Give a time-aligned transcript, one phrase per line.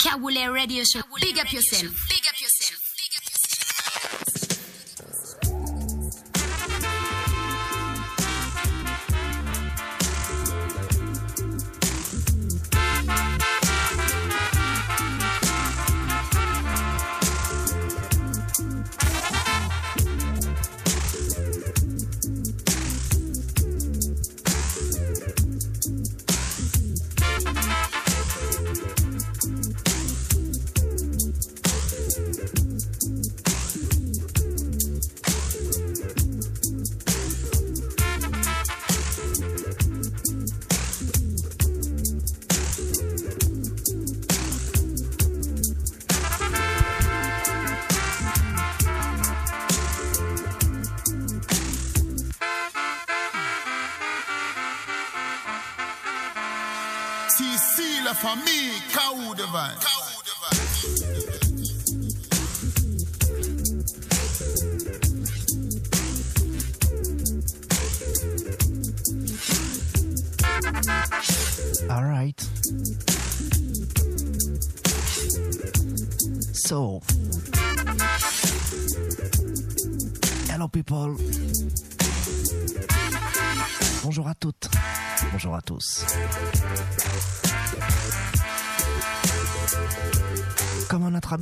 [0.00, 1.02] Kawule Radio Show.
[1.20, 1.92] Big up yourself.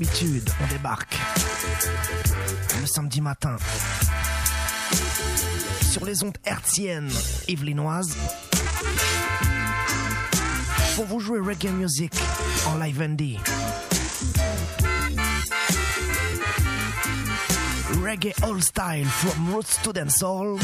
[0.01, 1.19] On débarque
[2.81, 3.57] le samedi matin
[5.91, 7.11] sur les ondes hertziennes
[7.49, 8.17] yvelinoises
[10.95, 12.13] pour vous jouer reggae music
[12.69, 13.39] en live ND.
[18.05, 20.61] Reggae old style from roots to dancehall.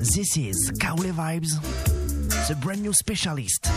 [0.00, 1.60] This is Kaule Vibes,
[2.48, 3.70] the brand new specialist.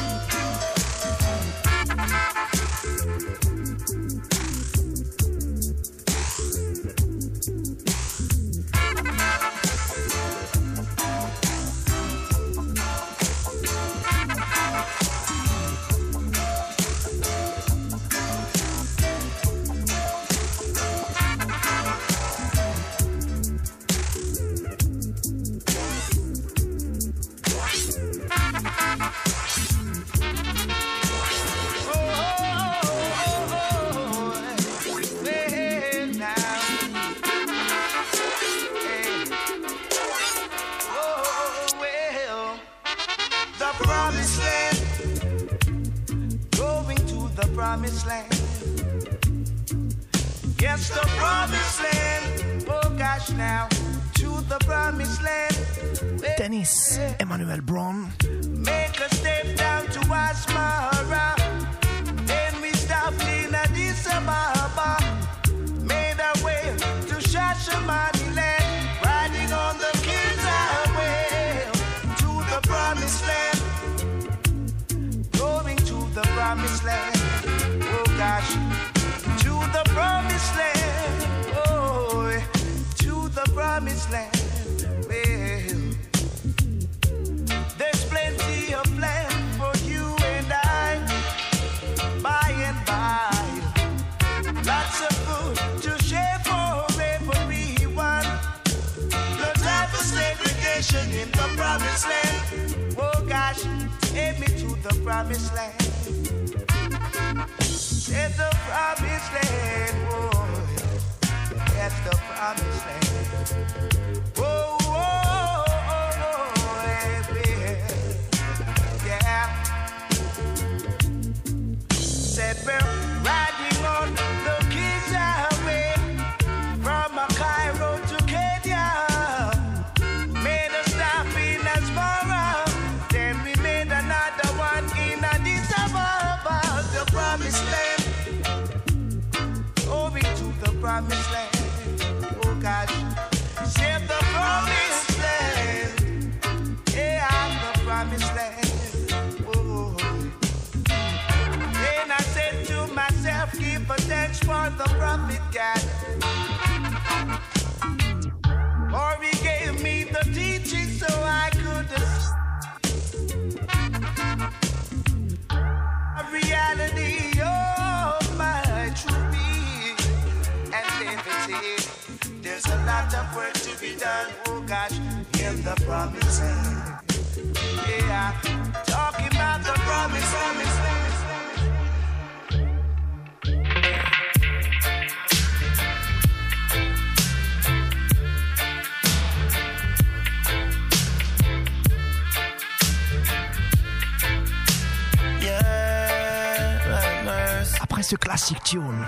[197.82, 199.06] Après ce classique tune.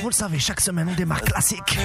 [0.00, 1.78] Vous le savez, chaque semaine on démarre classique.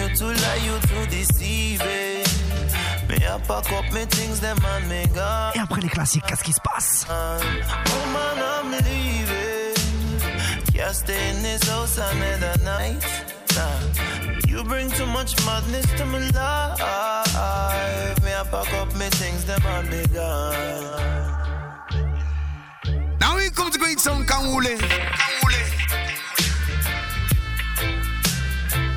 [5.56, 7.06] Et après les classiques, qu'est-ce qui se passe?
[14.48, 16.82] You bring too much madness to my life.
[18.22, 20.52] Me, I pack up my things, them on me gone.
[23.20, 24.26] Now we come to go eat some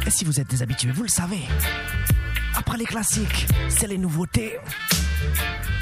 [0.07, 1.43] Et si vous êtes des habitués, vous le savez.
[2.57, 4.59] Après les classiques, c'est les nouveautés.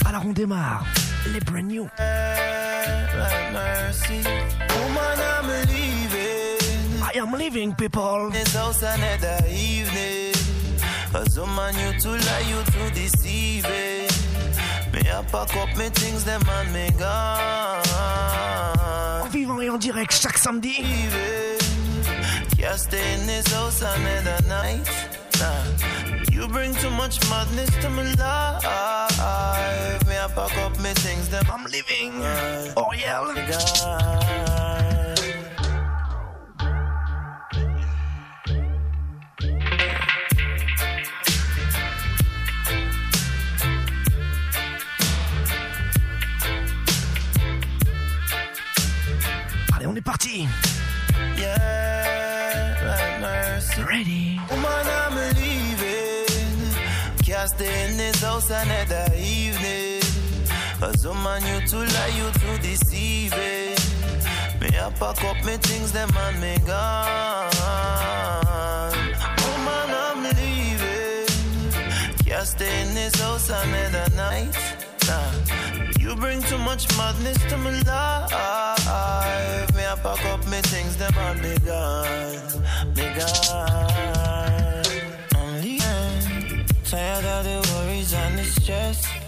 [0.05, 0.87] Alors on démarre
[1.33, 1.89] les brand new.
[7.15, 8.31] I am people.
[19.21, 20.77] En vivant et en direct chaque samedi.
[22.77, 24.89] Stay in this house another night.
[25.41, 25.65] Nah.
[26.31, 30.09] You bring too much madness to my life.
[30.09, 32.13] Me I pack up me things, them I'm leaving.
[32.77, 33.13] Oh yeah.
[49.93, 50.49] on est parti.
[53.93, 54.41] Ready.
[54.49, 56.57] Woman, I'm leaving.
[57.27, 60.01] Can't stay in this house another evening.
[60.81, 63.77] Cause woman, you too lie, you too deceiving.
[64.61, 67.53] Me I pack up me things, them and me gone.
[69.45, 71.27] Woman, I'm leaving.
[72.25, 74.82] Can't stay in this house another night.
[76.13, 78.31] You bring too much madness to my life.
[79.75, 82.63] Me, I pack up my things, them on me gone,
[82.95, 84.85] me gone.
[85.35, 89.22] I'm leaving, tired of the worries and the stress.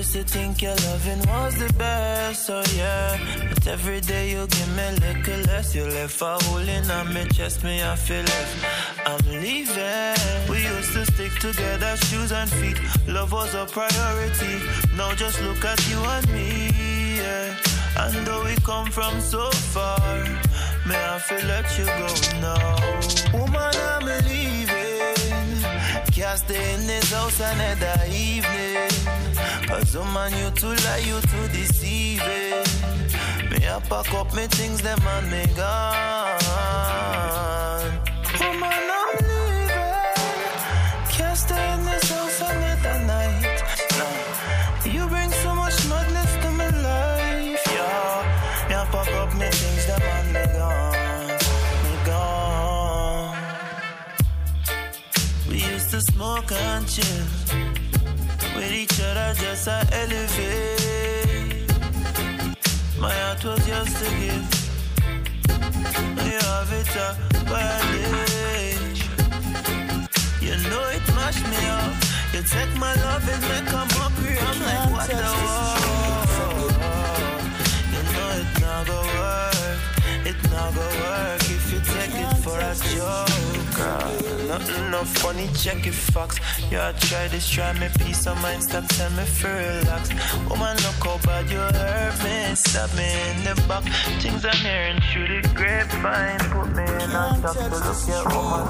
[0.00, 3.18] Used to think your loving was the best, oh yeah.
[3.50, 5.74] But every day you give me a little less.
[5.74, 8.56] You left a hole in my chest, me I feel left.
[9.04, 10.48] I'm leaving.
[10.48, 12.80] We used to stick together, shoes and feet.
[13.08, 14.56] Love was a priority.
[14.96, 17.54] Now just look at you and me, yeah.
[17.98, 20.24] And though we come from so far,
[20.88, 22.08] may I feel let you go
[22.40, 23.38] now.
[23.38, 24.69] Woman, I'm leaving.
[26.30, 28.88] Can't stay in this house another evening.
[29.66, 32.62] Cause woman, you too lie, you too deceiving.
[33.50, 37.69] Me I pack up me things, them and me gone.
[56.50, 57.26] Chill
[58.56, 61.70] with each other, just a elevate.
[62.98, 64.46] My heart was yours to give.
[66.26, 67.08] You have it a
[67.48, 69.02] bandage.
[70.40, 71.94] You know it mashed me up.
[72.34, 74.36] You take my love and make a mockery.
[74.40, 75.80] I'm like, what the fuck?
[77.94, 79.78] You know it not go work.
[80.26, 81.39] It not go work
[82.42, 83.78] for a joke.
[84.48, 86.38] Nothing no funny, check it facts.
[86.70, 90.10] Yeah, try this, try me peace of mind, stop tell me for relax.
[90.48, 93.84] Woman, look how bad you hurt me, stab me in the back.
[94.20, 98.66] Things I'm hearing through the grapevine, put me in a stop to look at woman.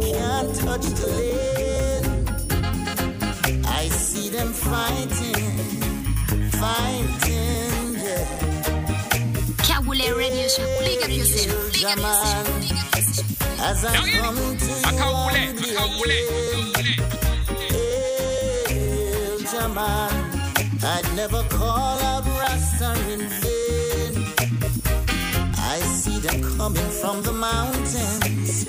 [0.00, 1.35] Can't touch the lid.
[17.68, 20.14] Hail, Jaman.
[20.84, 24.14] I'd never call out Rasta in vain.
[25.58, 28.66] I see them coming from the mountains.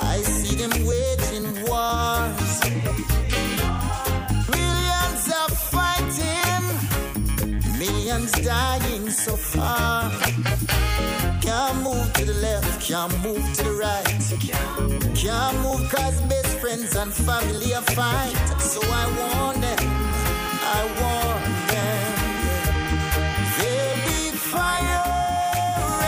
[0.00, 3.03] I see them waging wars.
[8.14, 10.10] millions dying so far.
[11.40, 14.04] Can't move to the left, can't move to the right.
[15.14, 18.36] Can't move cause best friends and family are fight.
[18.60, 19.78] So I warn them,
[20.76, 21.42] I warn
[21.72, 22.12] them.
[23.58, 24.20] There'll be
[24.52, 25.04] fire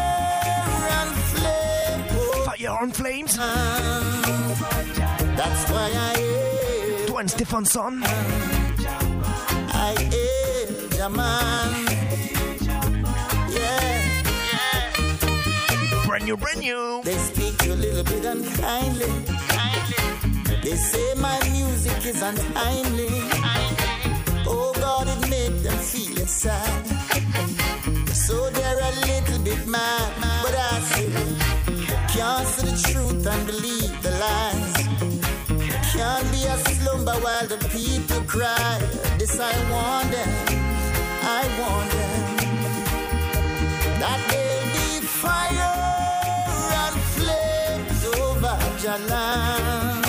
[0.98, 2.46] and flames.
[2.46, 4.09] Fire and flames.
[5.39, 7.08] That's why I am.
[7.08, 8.03] Dwayne Stefanson.
[9.88, 11.72] I am the man.
[13.55, 13.96] Yeah.
[16.05, 17.01] Brand new, brand new.
[17.05, 19.08] They speak you a little bit unkindly.
[19.48, 20.55] Kindly.
[20.62, 23.08] They say my music is unkindly.
[23.39, 24.46] Kindly.
[24.46, 26.86] Oh God, it made them feel sad.
[28.13, 30.12] So they're a little bit mad,
[30.43, 31.08] but I say,
[32.13, 34.69] can't see the truth and believe the lie.
[36.10, 38.80] Can't be a slumber while the people cry.
[39.20, 40.32] This I warn them,
[41.38, 42.22] I warn them.
[44.01, 44.89] That there'll be
[45.22, 45.75] fire
[46.84, 50.01] and flames over Jalan.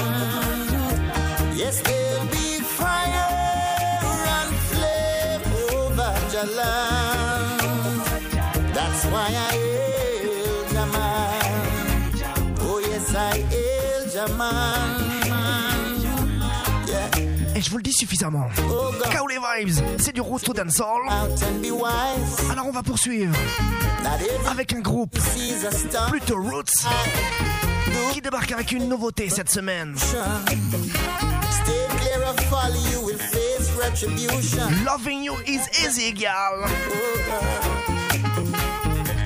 [1.54, 2.48] Yes, there'll be
[2.80, 3.30] fire
[4.36, 5.44] and flame
[5.76, 7.44] over Jalan.
[8.72, 9.69] That's why I.
[17.60, 18.48] Je vous le dis suffisamment.
[18.58, 21.02] Oh les vibes, c'est du rosto dancehall.
[22.50, 23.34] Alors on va poursuivre
[24.50, 25.18] avec un groupe
[26.08, 26.86] plutôt roots
[28.12, 29.94] qui débarque avec une nouveauté cette semaine.
[34.84, 36.64] Loving you is easy, gal.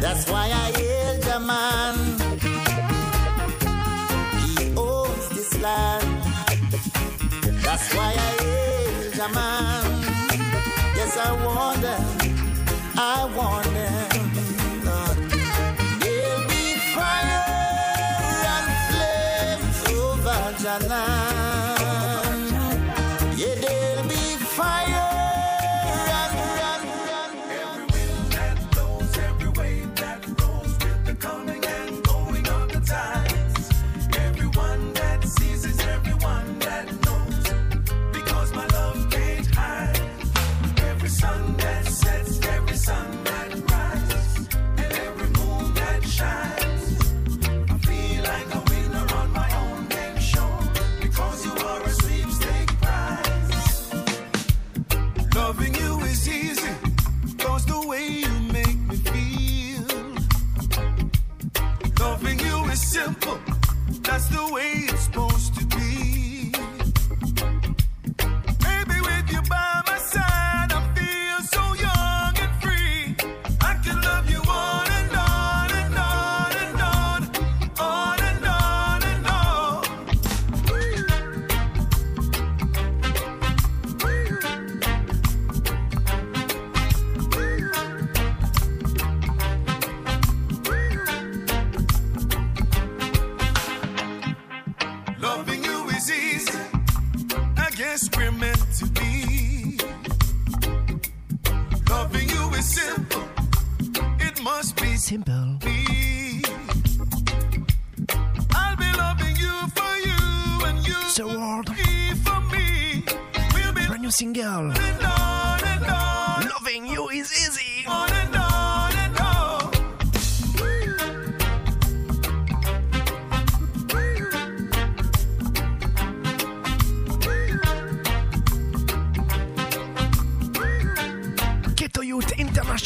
[0.00, 2.13] That's why I hail the man.
[7.74, 8.44] That's why I
[9.00, 10.02] is a man.
[10.94, 11.96] Yes, I wonder,
[12.96, 14.03] I wonder.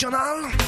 [0.00, 0.67] international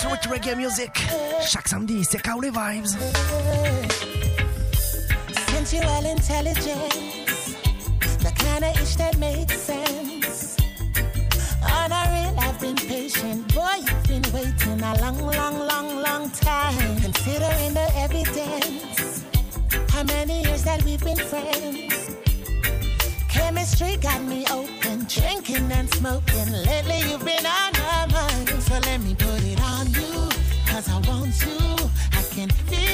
[0.00, 1.06] sweet reggae music.
[1.42, 2.96] Chaque samedi, c'est Kaoulé Vibes.
[5.52, 7.56] Sensual intelligence,
[8.24, 10.56] the kind of ish that makes sense.
[11.62, 13.54] On a real, I've been patient.
[13.54, 16.96] Boy, you've been waiting a long, long, long, long time.
[17.02, 19.24] Considering the evidence,
[19.90, 21.69] how many years that we've been friends.
[32.36, 32.89] You.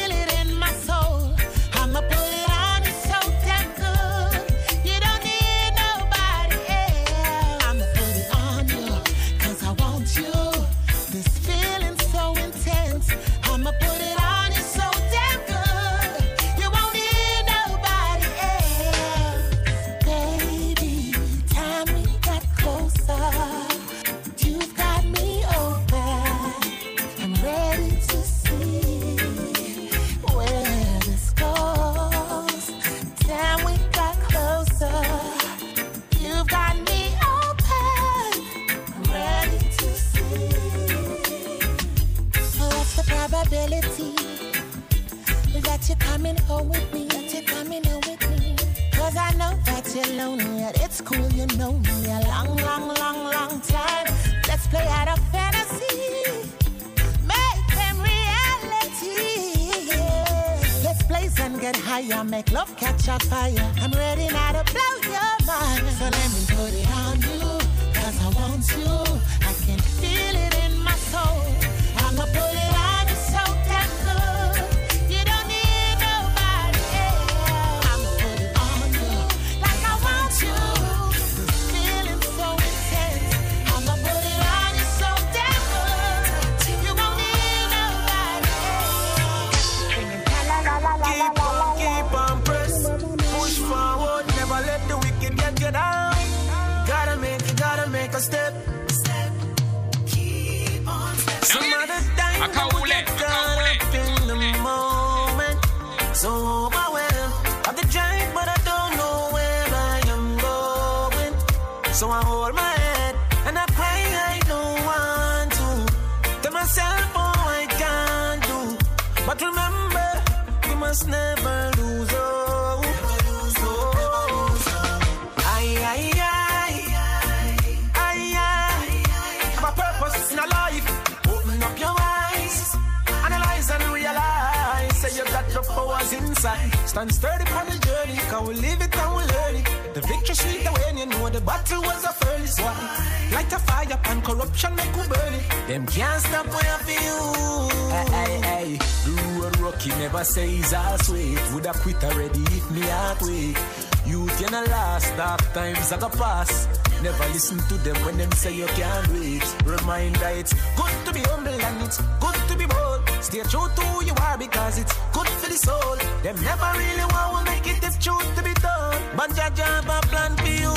[136.96, 138.16] Stand sturdy on the journey.
[138.30, 139.68] Can we live it and we learn it?
[139.92, 143.32] The victory sweet the when you know the battle was a furnace one.
[143.36, 145.44] Light a fire and corruption make we burn it.
[145.68, 147.68] Them can't stop where I feel.
[147.92, 148.78] Hey, hey, hey.
[149.04, 151.38] The road rocky never says I'll sweet.
[151.52, 153.58] Would I quit already if me heart weak?
[154.06, 156.66] Youth you not last, dark times I go pass.
[157.02, 159.44] Never listen to them when them say you can't do it.
[159.66, 162.85] Reminder it's good to be humble and it's good to be bold.
[163.20, 165.96] Stay true to who you are because it's good for the soul.
[166.22, 169.02] Them never really want to make it if truth to be done.
[169.16, 170.75] But Jah have a plan for you.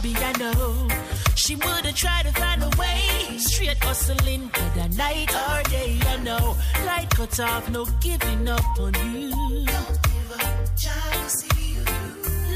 [0.00, 0.22] Everything.
[0.22, 0.88] I know
[1.34, 5.98] she would've tried to find a way straight hustling whether night or day.
[6.06, 9.30] I know light cut off, no giving up on you.
[9.30, 11.84] Don't give up, Jah will see you.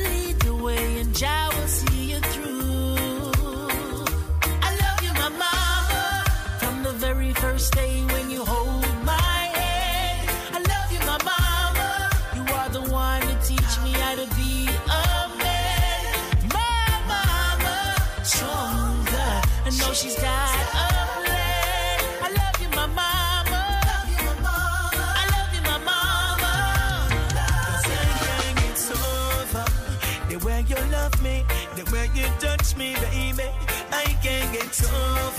[0.04, 2.96] Lead the way and Jah will see you through.
[4.62, 6.24] I love you, my mama,
[6.58, 8.23] from the very first day when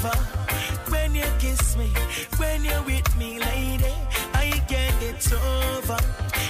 [0.03, 0.17] over.
[0.91, 1.89] When you kiss me,
[2.37, 3.93] when you're with me, lady,
[4.33, 5.97] I can't get over.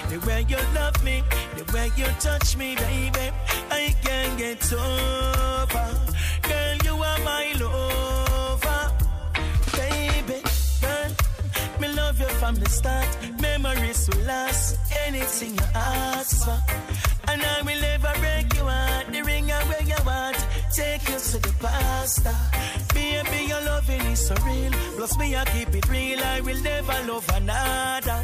[0.10, 1.24] The way you love me,
[1.58, 3.32] the way you touch me, baby,
[3.72, 5.88] I can't get over.
[6.48, 8.92] Girl, you are my lover,
[9.78, 10.42] baby.
[10.82, 11.12] Girl,
[11.80, 13.08] me love you from the start.
[13.40, 14.78] Memories will last.
[15.08, 16.60] Anything you ask for,
[17.32, 19.06] and I will never break you heart.
[19.12, 20.38] The ring where you want,
[20.74, 22.55] take you to the pasta.
[24.16, 24.72] Is so real.
[24.96, 26.24] Plus me, I keep it real.
[26.24, 28.24] I will never love another.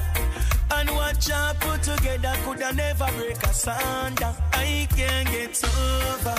[0.72, 4.34] And what you put together could I never break asunder.
[4.54, 6.36] I can't get over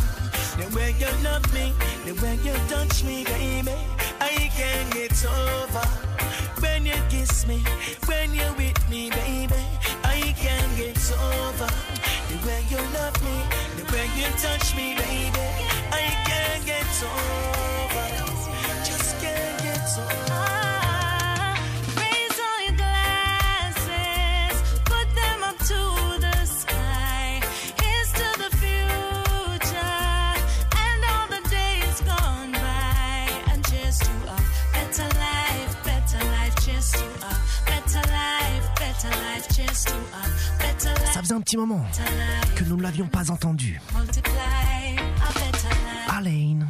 [0.57, 1.67] the way you love me,
[2.07, 3.77] the way you touch me, baby.
[4.21, 5.87] I can't get over
[6.62, 7.62] when you kiss me,
[8.07, 9.62] when you're with me, baby.
[10.03, 11.71] I can't get over
[12.31, 13.37] the way you love me,
[13.77, 15.47] the way you touch me, baby.
[15.93, 17.82] I can't get over,
[41.12, 41.85] Ça faisait un petit moment
[42.57, 43.81] que nous ne l'avions pas entendu.
[46.09, 46.61] Alain.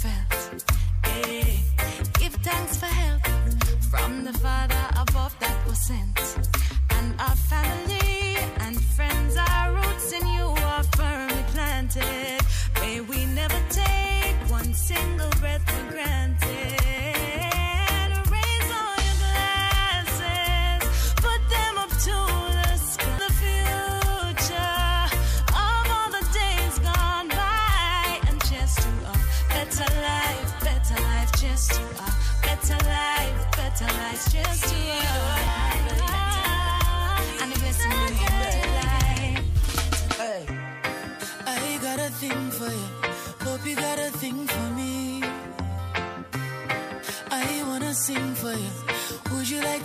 [0.00, 0.64] Felt.
[1.04, 3.22] Hey, eh, give thanks for help
[3.90, 6.18] from the Father above that was sent.
[6.90, 8.76] And our family and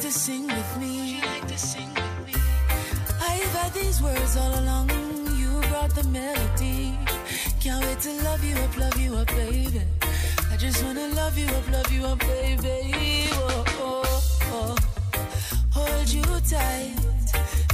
[0.05, 1.19] to sing with me?
[3.21, 4.89] I've had these words all along.
[5.39, 6.93] You brought the melody.
[7.59, 9.81] Can't wait to love you up, love you up, baby.
[10.51, 13.29] I just wanna love you up, love you up, baby.
[13.31, 14.21] Oh, oh,
[14.57, 14.75] oh.
[15.77, 16.95] Hold you tight,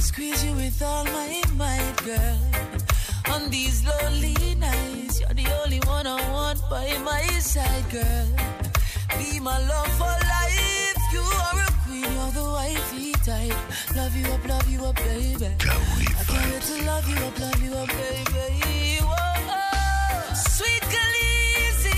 [0.00, 2.38] squeeze you with all my might, girl.
[3.34, 8.28] On these lonely nights, you're the only one I want by my side, girl.
[9.18, 10.81] Be my love for life.
[11.12, 13.56] You are a queen, you're the wifey type.
[13.96, 15.46] Love you up, love you up, baby.
[15.46, 18.98] I can't wait to love you up, love you up, baby.
[19.02, 20.34] Whoa, oh.
[20.34, 21.96] Sweet Khaleesi,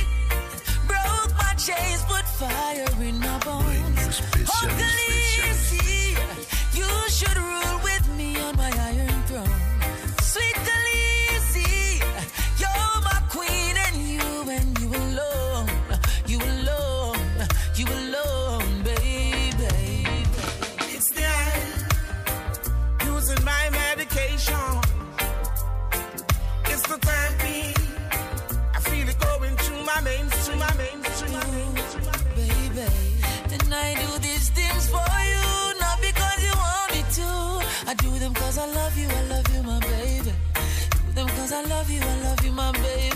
[0.88, 4.20] broke my chains, put fire in my bones.
[4.48, 6.16] Oh, Khaleesi,
[6.74, 7.78] you should rule
[41.54, 43.13] I love you, I love you, my baby.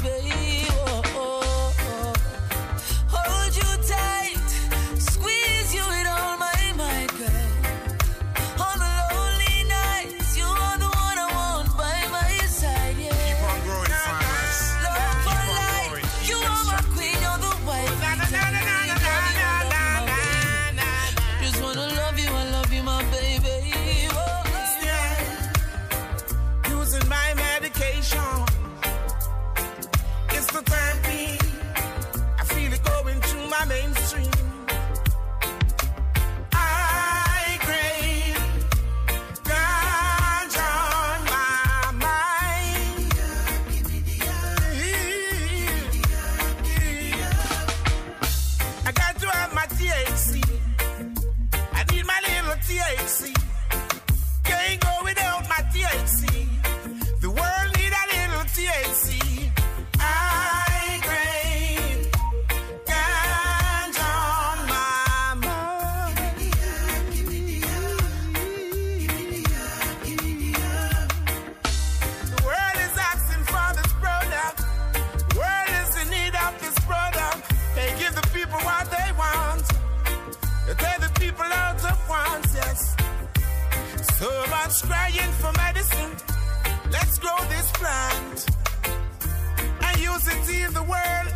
[90.24, 91.28] To heal the world.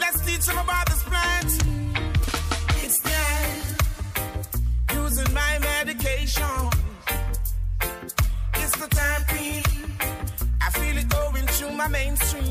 [0.00, 1.50] Let's teach them about this plant.
[2.82, 3.62] It's dead.
[4.94, 6.70] Using my medication.
[8.54, 9.62] It's the therapy.
[10.60, 12.47] I feel it going through my mainstream.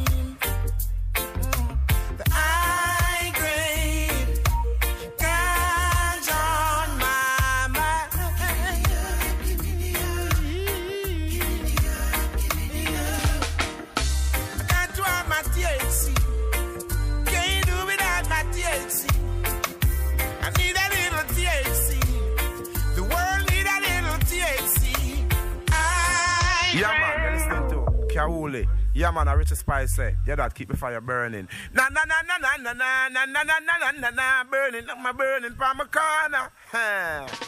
[29.17, 31.47] Man, I Richie Spice say, yeah, that keep the fire burning.
[31.73, 34.87] Na na na na na na na na na na na na na na burning
[34.87, 36.51] up my burning from my corner.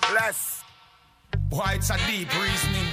[0.10, 0.64] Bless.
[1.48, 2.88] Boy, it's a deep reasoning.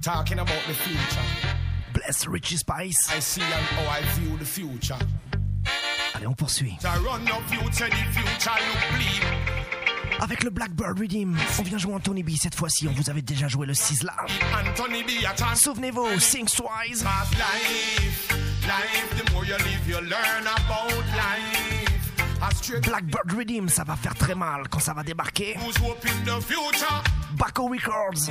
[0.00, 1.56] Talking about the future.
[1.94, 3.10] Bless Richie Spice.
[3.10, 4.98] I see how I view the future.
[6.14, 6.78] Allez, on poursuit.
[6.78, 9.57] The run of future, the future look bleak.
[10.20, 12.88] Avec le Blackbird Redeem, on vient jouer Anthony B cette fois-ci.
[12.88, 13.72] On vous avait déjà joué le.
[13.72, 15.60] Anthony B, chance.
[15.60, 17.02] Souvenez-vous, Sing Twice.
[17.02, 18.28] Past life,
[18.62, 21.94] life, the more you live, you learn about life.
[22.40, 25.56] A straight Blackbird Redeem, ça va faire très mal quand ça va débarquer.
[25.58, 27.02] who's hope in the future?
[27.36, 28.28] Baco Records.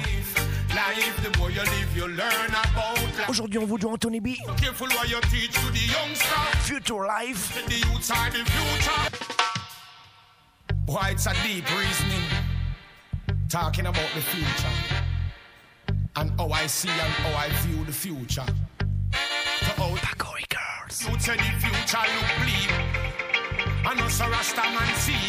[0.69, 3.29] Life, the more you live, you learn about life.
[3.29, 4.35] Aujourd'hui, on vous joue Anthony B.
[6.63, 7.53] Future Life.
[10.87, 12.23] Boy, it's a deep reasoning.
[13.49, 14.71] Talking about the future.
[16.15, 18.45] And how I see and how I view the future.
[19.11, 21.05] To how Baco Records.
[21.05, 22.71] you say the future look bleak.
[23.83, 25.27] And us a Rasta man see.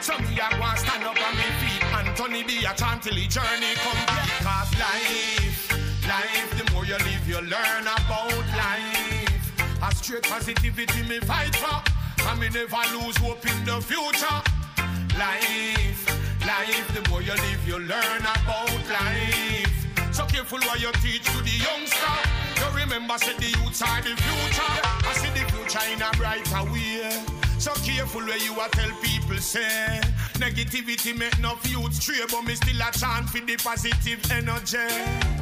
[0.00, 1.84] So me a go stand up on me feet.
[1.92, 4.32] Anthony B a chant till the journey complete.
[4.40, 9.82] Cause life, life, the more you live, you learn about life.
[9.82, 11.82] A straight positivity me fight for.
[12.26, 14.59] And me never lose hope in the future.
[15.20, 20.14] Life, life, the more you live, you learn about life.
[20.14, 22.16] So careful what you teach to the youngster.
[22.56, 24.80] You remember, say the youths are the future.
[25.04, 27.20] I see the future in a brighter way.
[27.58, 30.00] So careful where you a tell people say
[30.40, 34.78] Negativity make no youth stray But me still a chant for the positive energy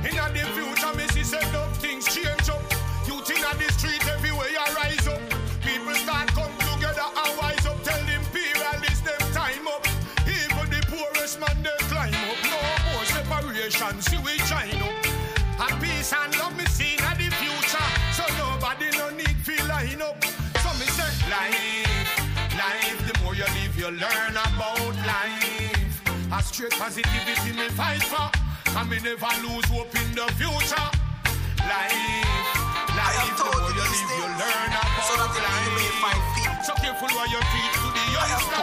[0.02, 2.60] In the future me see say enough things change up
[3.06, 5.22] Youth in the street everywhere you rise up
[5.62, 6.57] People start come
[11.28, 12.38] poorest man they climb up.
[12.44, 12.58] No
[12.92, 14.00] more separation.
[14.02, 15.06] See we join up.
[15.60, 17.88] And peace and love me see in the future.
[18.12, 20.22] So nobody no need feel line up.
[20.62, 26.02] So me say life, life The more you live you learn about life.
[26.32, 28.30] A straight positivity me fight for.
[28.76, 30.88] And me never lose hope in the future.
[31.66, 31.96] Life,
[32.94, 36.64] life The more you live you learn about so that you may life.
[36.64, 38.57] so careful what you teach to the youngster.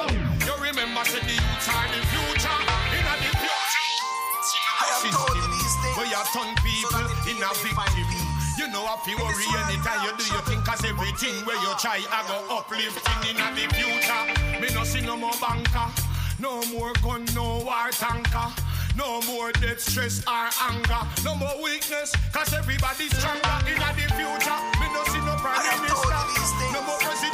[6.05, 6.13] Things.
[6.13, 8.35] Where turn people so in a find victim.
[8.57, 11.99] You know if you worry anytime you do your thing Cause everything where you try
[12.09, 15.91] I go uplifting in the future Me no see no more banker
[16.39, 18.47] No more gun, no war tanker
[18.95, 21.03] no more death, stress, or anger.
[21.25, 24.59] No more weakness, cause everybody's stronger in the future.
[24.79, 26.15] Me no see no prime I have told minister.
[26.15, 27.24] you these things No more president,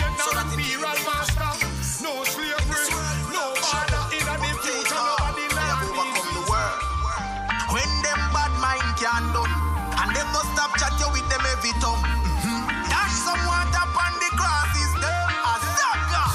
[10.54, 11.74] stop chat you with them every.
[11.74, 12.90] Mhm.
[12.90, 16.28] Dash some water upon the crosses, them a sucker.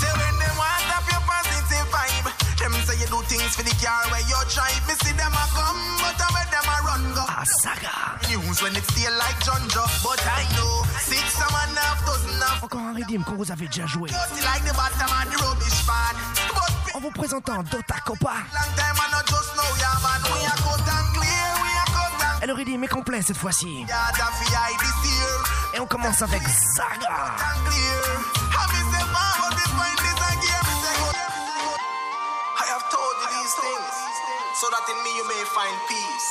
[0.00, 3.74] Say when them want up your positive vibe, them say you do things for the
[3.82, 4.82] car where you drive.
[4.88, 7.24] Me see them a come, but I where them a run go.
[7.44, 7.94] Saga.
[8.28, 12.30] News when it still like John Joe, but I know six and one half dozen
[12.62, 14.08] Encore un Redeem qu'on vous avait déjà joué.
[14.10, 16.14] dirty like the bottom the rubbish pan.
[16.94, 18.34] En vous présentant Dota Copa.
[18.52, 20.20] long time I not just know ya man.
[20.32, 20.54] We a
[22.42, 23.86] elle aurait dit mais complet cette fois-ci.
[25.74, 27.36] Et on commence avec Saga.
[34.62, 36.28] so that in me you may find peace.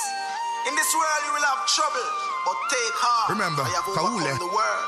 [0.64, 2.08] In this world you will have trouble,
[2.48, 3.28] but take heart.
[3.28, 4.88] Remember, I have overcome the world.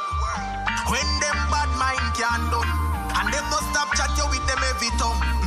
[0.87, 4.95] When them bad mind can do, and them no stop chat you with them every
[4.95, 5.42] tongue.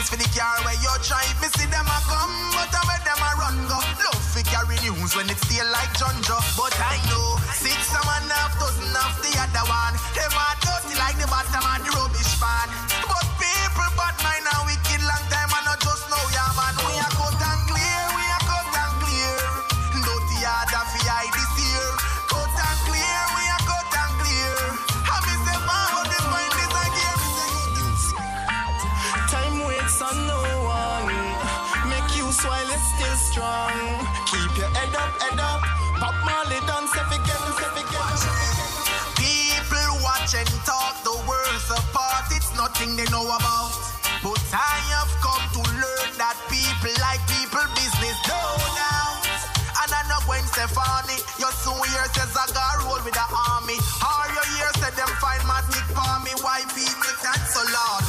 [0.00, 1.36] Things for the car where you drive.
[1.40, 3.76] Me see them a come, but I where them a run go.
[3.76, 6.16] Love fi carry news when it's still like John
[6.56, 9.94] but I know six and one half dozen of the other one.
[10.16, 10.69] Them are
[51.70, 53.78] Your hear says I got roll with the army.
[54.02, 56.34] All your years said them find magic for me.
[56.42, 57.99] Why people that so loud?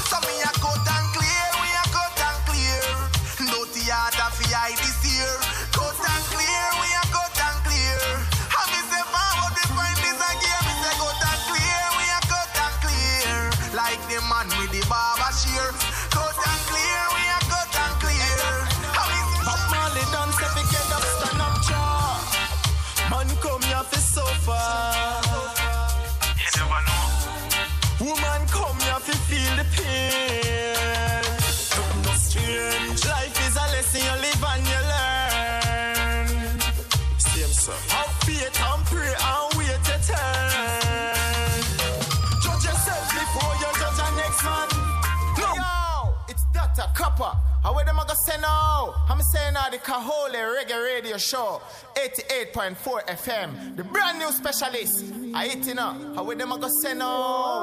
[51.21, 51.61] Show,
[51.95, 55.05] 88.4 FM, the brand new specialist.
[55.35, 55.93] I hit it now.
[56.15, 57.61] How where them I go say now?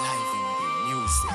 [0.00, 1.30] Live in the music.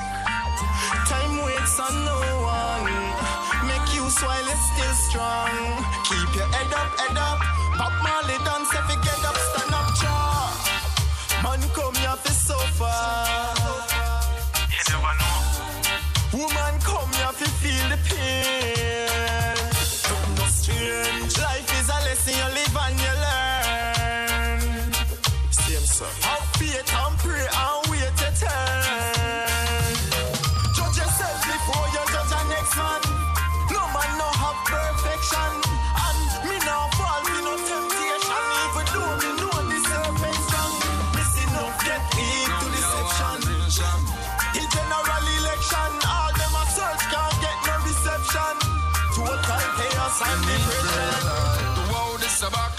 [1.06, 3.68] Time waits on no one.
[3.70, 5.54] Make you while it's still strong.
[6.02, 7.38] Keep your head up, head up.
[7.78, 10.50] Bob Marley dance if you get up, stand up, jaw.
[11.44, 12.98] Man come here for suffer.
[14.74, 16.42] You never know.
[16.42, 18.73] Woman come here to feel the pain.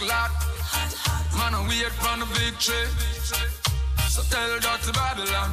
[0.05, 0.31] A backlot.
[1.37, 2.85] Man, I wait for the victory.
[4.09, 5.49] So tell that to Babylon.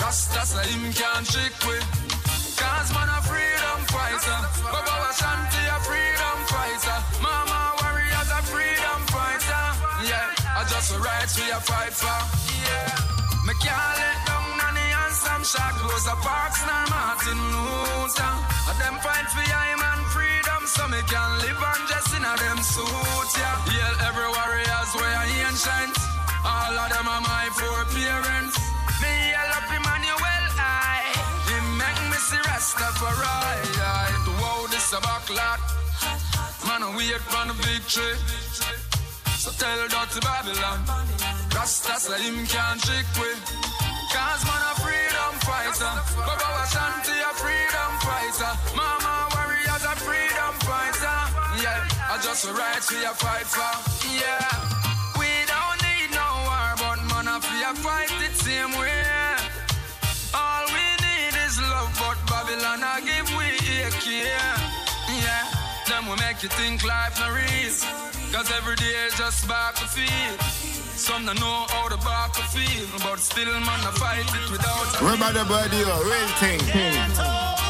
[0.00, 1.76] Rasta say him can't trick we.
[2.60, 4.40] Cause man a freedom fighter.
[4.68, 6.98] Bobo Shanti a freedom fighter.
[7.24, 9.64] Mama warriors a freedom fighter.
[10.04, 12.20] Yeah, I just a rights we a fight for.
[12.68, 13.48] Yeah.
[13.48, 18.34] Me can't let down Nanny and some shot Rosa Parks and Martin Luther.
[18.68, 20.00] A them fight for I man
[20.60, 23.56] freedom so me can live and just in a them suit, yeah.
[23.72, 25.96] Yeah, every warriors wear ancient.
[26.44, 28.56] All of them are my four parents.
[29.00, 31.04] Me yell up Emmanuel I.
[31.48, 33.80] He make me see Rastafari.
[33.80, 34.12] I.
[34.24, 35.60] The world is a backlot.
[36.66, 38.16] Man, we wait for the victory.
[39.40, 40.80] So tell that to Babylon.
[41.54, 43.30] Rasta say him can't trick we.
[44.12, 45.94] Cause man a freedom fighter.
[46.26, 48.52] Bobo Shanti a freedom fighter.
[48.76, 48.99] Mama
[52.40, 53.60] I just a right we a fight for.
[54.16, 54.40] Yeah,
[55.20, 59.04] we don't need no war, but man a fi a fight the same way.
[60.32, 63.44] All we need is love, but Babylon a give we
[63.84, 64.06] AK.
[65.20, 65.44] Yeah,
[65.88, 67.76] them will make you think life no real.
[68.32, 70.38] Cause every day is just back to feel.
[70.96, 75.00] Some don't know how the back to feel, but still man a fight it without
[75.00, 76.60] a Remember the body, a real thing.
[76.60, 77.69] Can't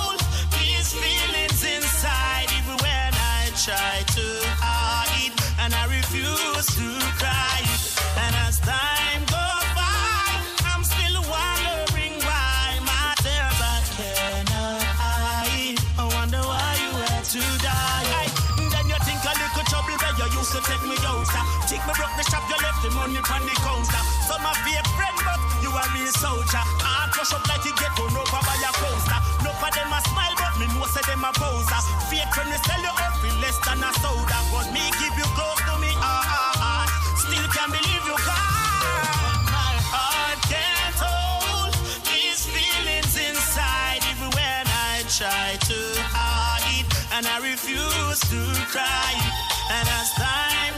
[22.82, 24.02] the money on the counter.
[24.24, 26.64] Some of your friend, but you a real soldier.
[26.80, 29.20] Heart rush up like you get run over by a coaster.
[29.44, 31.80] No of them a smile, but me know say them a poser.
[32.08, 34.38] Fake when we sell you out for less than a soda.
[34.48, 36.84] But me keep you close to me, ah ah ah.
[37.20, 39.44] Still can't believe you gone.
[39.52, 41.76] My heart can't hold
[42.08, 45.80] these feelings inside, even when I try to
[46.16, 48.40] hide, and I refuse to
[48.72, 49.12] cry.
[49.68, 50.69] And as time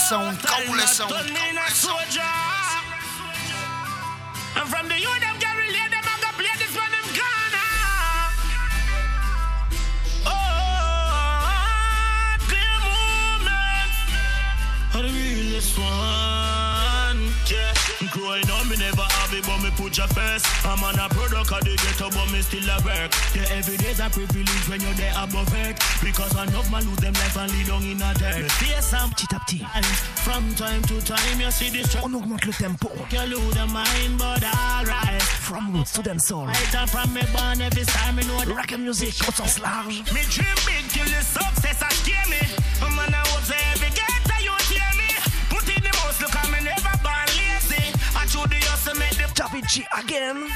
[0.00, 1.12] sound, cool sound.
[4.56, 6.02] And from the youth, them relate, them
[6.36, 7.66] play this one, them Ghana.
[10.26, 10.32] Oh,
[12.48, 13.92] clear movement.
[14.94, 17.74] Are the realest one, yeah.
[18.10, 20.46] Growing up, me never have it, but me put your first.
[20.64, 21.08] I'm on a
[21.60, 23.12] of the ghetto, but me still a work.
[23.34, 25.76] Yeah, every day's a privilege when you're there above work.
[26.02, 28.50] Because enough man lose them life and lead down in a dirt.
[28.52, 29.64] Face some Petit à petit,
[30.24, 32.90] From time to time, you see this oh, on augmente le tempo.
[33.10, 35.22] You lose the mind, but alright.
[35.22, 36.46] From roots to dancehall.
[36.46, 40.04] Right and from me born, every time me know Rock and music au sens large.
[40.12, 42.40] Me dream big till the success a scare me.
[42.80, 45.10] Man, I hope every ghetto you hear me.
[45.50, 47.92] Put in the most, look me never born lazy.
[48.16, 50.48] I show the hustle, make the David G again.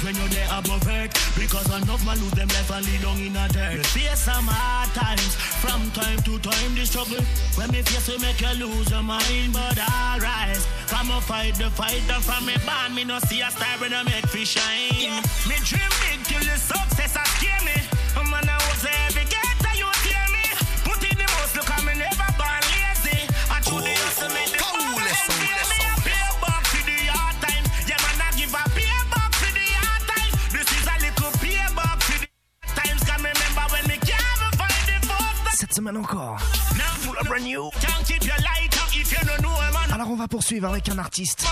[0.00, 1.10] A privilege when you're there above work.
[1.38, 3.86] Because enough man lose them life and lead down in a dirt.
[3.86, 7.22] Face some hard times, from time to time the struggle.
[7.56, 10.58] When me face will make you lose your mind, but alright.
[10.88, 13.92] Come and fight the fight, and from me band, me no see a star when
[13.92, 15.22] I make fish shine.
[15.48, 15.90] Me dream
[40.30, 41.44] poursuivre avec un artiste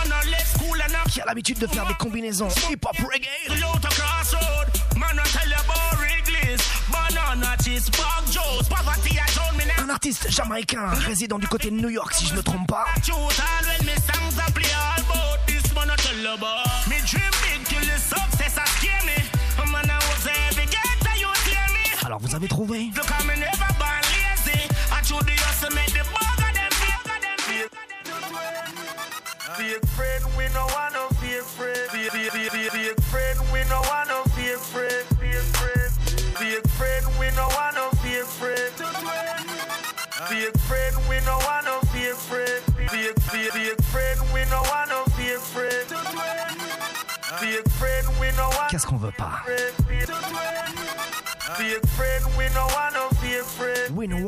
[1.11, 3.27] qui a l'habitude de faire des combinaisons hip-hop reggae.
[9.83, 12.87] Un artiste jamaïcain résident du côté de New York si je ne me trompe pas.
[22.05, 22.91] Alors vous avez trouvé?
[29.59, 31.91] Fake friend, we no want no fake friend.
[31.91, 32.13] Fake,
[33.11, 35.03] friend, we no want no fake friend.
[35.19, 35.91] Fake friend,
[36.39, 38.71] fake friend, we no want no fake friend.
[40.31, 42.63] Fake friend, we no want no fake friend.
[42.87, 45.91] Fake, fake friend, we no want no fake friend.
[47.43, 49.43] Fake friend, we no want Qu'est-ce qu'on veut pas
[51.57, 53.18] Fake friend, we no want no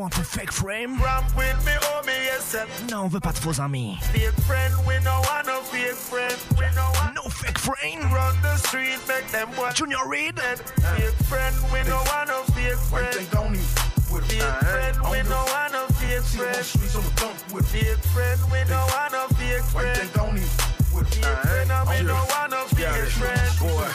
[0.00, 1.00] want a fake frame.
[1.02, 2.66] Ramp with me, oh me, yes, sir.
[2.90, 3.98] Non, on veut pas de faux amis.
[4.12, 6.34] Fake friend, we no want no fake friend.
[6.56, 8.00] We no want No fake frame.
[8.10, 9.76] run the street, make them watch.
[9.76, 10.40] Junior Reid.
[10.40, 13.12] Fake friend, we no want no fake friend.
[13.12, 16.64] Fake friend, we no want no fake friend.
[17.66, 20.69] Fake friend, we no want no fake friend.
[21.04, 23.40] Fake friend, we no want no fake friend.
[23.60, 23.86] Boy,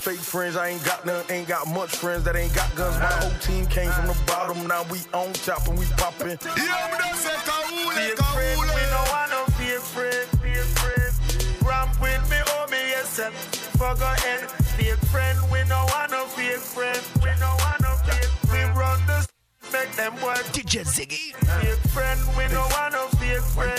[0.00, 1.24] fake friends, I ain't got none.
[1.30, 2.98] Ain't got much friends that ain't got guns.
[2.98, 4.66] My whole team came from the bottom.
[4.66, 6.38] Now we on top and we poppin'.
[6.44, 10.26] Yeah, me done say Kahule, Fake friend, we no want no fake friend.
[10.40, 13.30] Fake friend, ramp with me, oh me, yes, sir.
[13.76, 14.50] Fuck ahead.
[14.78, 17.00] Fake friend, we no want no fake friend.
[17.20, 18.72] We no want no fake friend.
[18.74, 19.26] We run the
[19.72, 20.44] make them work.
[20.56, 21.34] DJ Ziggy.
[21.60, 23.76] Fake friend, we no want no fake friend.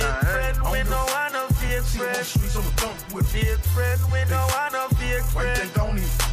[0.00, 2.16] Friend, we no want no fake friend.
[3.26, 6.31] Fake friend, we no want no fake friend.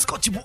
[0.00, 0.40] Scotty Boy.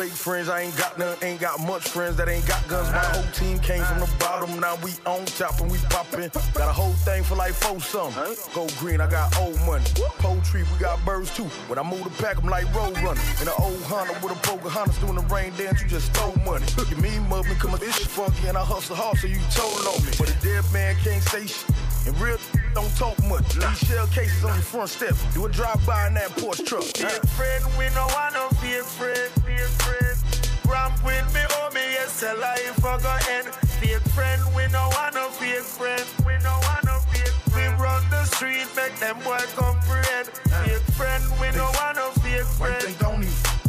[0.00, 1.14] Fake friends, I ain't got none.
[1.20, 2.88] Ain't got much friends that ain't got guns.
[2.90, 4.58] My whole team came from the bottom.
[4.58, 6.30] Now we on top and we poppin'.
[6.54, 8.34] Got a whole thing for like four something.
[8.54, 9.84] Go green, I got old money.
[10.18, 11.44] Poultry, we got birds too.
[11.68, 13.22] When I move the pack, I'm like road running.
[13.42, 16.64] In an old Honda with a Pocahontas doing the rain dance, you just stole money.
[16.88, 19.40] You mean mug me, cause my this shit funky and I hustle hard, so you
[19.50, 20.12] told on me.
[20.16, 21.74] But a dead man can't say shit.
[22.06, 22.38] And real
[22.74, 23.56] don't talk much.
[23.56, 25.14] Leave shell cases on your front step.
[25.34, 26.84] Do a drive by in that Porsche truck.
[26.84, 29.30] Fake friend, we no want no fake friend.
[29.44, 30.16] Fake friend,
[30.66, 33.46] ramp with me, oh me, yes, a life for go end.
[33.80, 36.04] Fake friend, we no want no fake friend.
[36.24, 37.76] We no want no fake friend.
[37.76, 40.28] We run the street, make them boy comprehend.
[40.64, 42.82] Fake friend, we no want no fake friend.
[42.82, 43.20] Fake friend,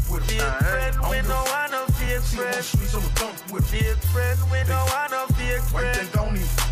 [0.09, 0.23] we no want no fake friend.
[0.23, 2.63] Fake friend, we no want no fake friend.
[3.71, 6.70] Fake friend, we no want no fake friend.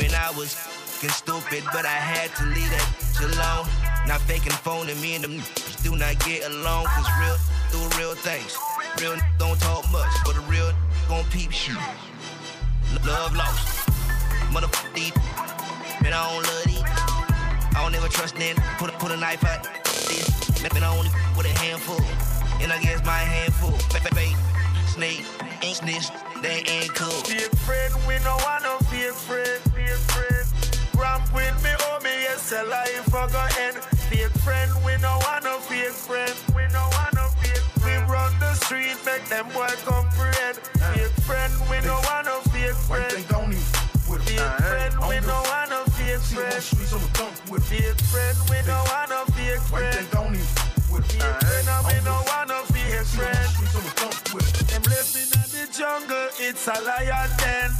[0.00, 2.88] When I was fucking stupid, but I had to leave that
[3.20, 3.68] alone.
[4.06, 5.42] Not faking phoning me and them
[5.82, 7.36] do not get along, cause real
[7.72, 8.56] do real things.
[9.00, 10.72] Real don't talk much, but a real
[11.08, 11.78] gon' peep shoot.
[13.06, 13.88] Love lost.
[14.50, 15.14] Motherfucker, these,
[16.02, 16.82] man, I don't love these.
[16.82, 18.56] I don't ever trust them.
[18.78, 19.62] Put a, put a knife out
[20.08, 20.28] this.
[20.62, 22.00] Man, I only with a handful.
[22.60, 23.72] And I guess my handful.
[23.88, 24.36] Fake, fake,
[24.88, 25.24] snake,
[25.62, 26.10] ain't snitch,
[26.42, 27.22] they ain't cool.
[27.28, 30.46] Be a friend, we no want no be a friend, be a friend.
[30.96, 33.76] Ramp with me, oh me, yes, a life for go end.
[34.10, 37.92] Be a friend, we no want no fake friend, we no want no fake We
[38.10, 40.58] run the street, make them boy comprehend.
[40.94, 43.10] Be a friend, we no want no fake friend.
[44.26, 46.62] Be a friend, we no want no fake friend.
[47.70, 49.94] Be a friend, we no want no fake friend.
[50.00, 52.49] Be a friend, we no want
[52.90, 53.50] fake friend.
[54.68, 57.70] Them me in the jungle, it's a lion den.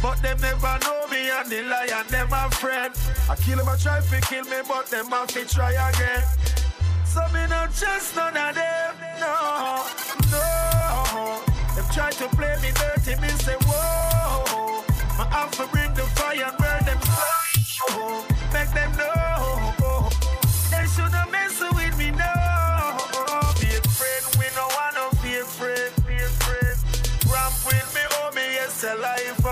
[0.00, 2.94] But them never know me and the lion, them a friend.
[3.28, 6.22] I kill them, I try to kill me, but them a fi try again.
[7.06, 9.84] So me no trust none of them, no,
[10.30, 11.42] no.
[11.74, 14.84] Them try to play me dirty, me say whoa.
[15.18, 18.24] My have to bring the fire and burn them slow.
[18.52, 19.31] Make them know.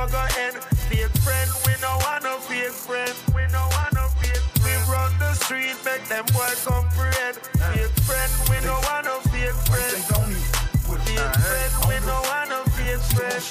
[0.01, 0.57] A life for end.
[0.91, 5.13] A friend, we no want no fake friend, we no want no fake We run
[5.19, 7.37] the street, make them boy comprehend.
[7.73, 9.93] Be a friend, we no want no fake friend.
[9.93, 13.45] A friend, we no want no fake friend.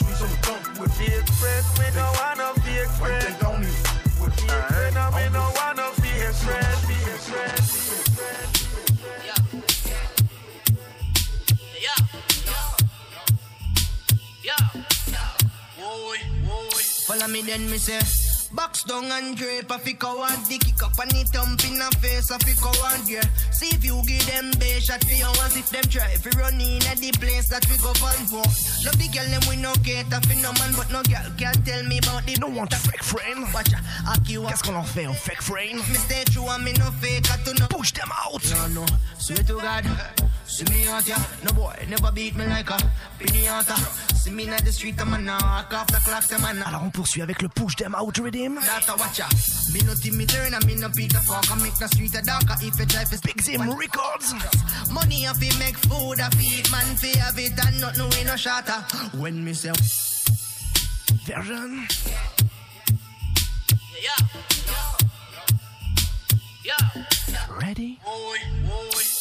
[0.98, 3.30] Be a friend, we no want no fake friend.
[3.30, 6.04] Be a friend, we no want no fake.
[6.04, 6.89] Be a friend,
[17.10, 18.29] Follow me then, me say.
[18.52, 21.90] Box down and drape a fi coward The kick up and it thump in a
[22.02, 23.22] face a fi coward yeah.
[23.52, 26.82] See if you give them base shot your ones If them try fi run in
[26.90, 28.42] at the place that we go fun for.
[28.86, 31.84] Love the girl them we no cater fi no man But no girl can tell
[31.84, 33.46] me about the No one fake friend.
[33.54, 33.80] Watch ya,
[34.10, 35.76] aki wa Qu'est-ce qu'on en fait, on fake friend?
[35.76, 38.42] Me stay true and me no fake at to no Push them out.
[38.50, 38.86] No, no,
[39.20, 39.86] swear to God
[40.50, 42.78] See me out ya, no boy, never beat me like a
[43.20, 43.78] pinata.
[44.16, 46.68] See me in the street, I'm a knock off the clocks, I'm a knock.
[46.68, 49.28] Alors on poursuit avec le push them out rhythm Data watcha.
[49.74, 51.56] Me no Timmy Turner, me no Peter Parker.
[51.58, 54.34] Make the street a darker if you try to Big Zim Records.
[54.92, 58.24] Money if you make food, a feed man fi have it and not no way
[58.26, 58.80] no shatter.
[59.18, 59.72] When me say
[61.26, 61.88] version.
[64.02, 64.28] Yeah.
[66.66, 67.60] Yeah.
[67.62, 68.00] Ready?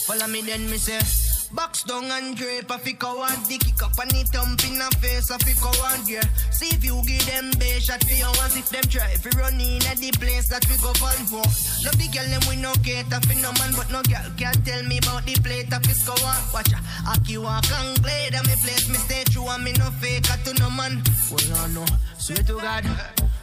[0.06, 3.96] Follow me then me say Box down and drape a fi coward The kick up
[3.98, 6.20] and it thump in a face a fi coward yeah.
[6.50, 9.60] See if you give them base shot for your ones If them try fi run
[9.60, 11.40] in at the place that we go for.
[11.84, 14.82] Love the girl them we no cater fi no man But no girl can tell
[14.84, 16.78] me about the plate of his cover Watch ya,
[17.08, 20.36] Aki walk and glade And me place me stay true and me no fake I
[20.44, 21.00] to no man.
[21.32, 21.84] Well no no,
[22.18, 22.84] swear to God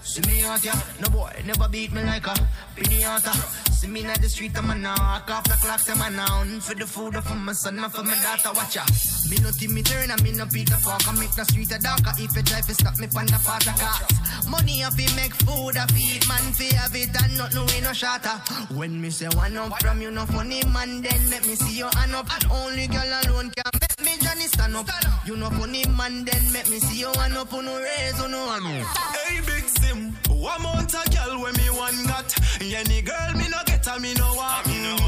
[0.05, 2.33] See me out ya, no boy never beat me like a
[2.77, 3.33] pinata.
[3.73, 6.61] See me in the street, I'm a knock off the clocks, I'm a noun.
[6.61, 8.83] For the food for my son, for my daughter, watch ya
[9.29, 12.13] Me no Timmy Turner, me no Peter Parker Make the street a darker.
[12.17, 15.33] If you try to stop me from the part of cars Money if you make
[15.33, 18.37] food, I feed man fi have it and not no way no shatter
[18.73, 21.89] When me say one up from you, no funny man Then let me see your
[21.97, 22.29] hand up.
[22.49, 24.87] Only girl alone can make me Johnny stand up.
[25.25, 27.51] You no funny man, then make me see your hand up.
[27.53, 28.85] On no raise, on no hand
[29.25, 29.64] Hey, big
[30.45, 32.29] one amount of girl when me one got.
[32.61, 34.67] Any girl me no get a me no want.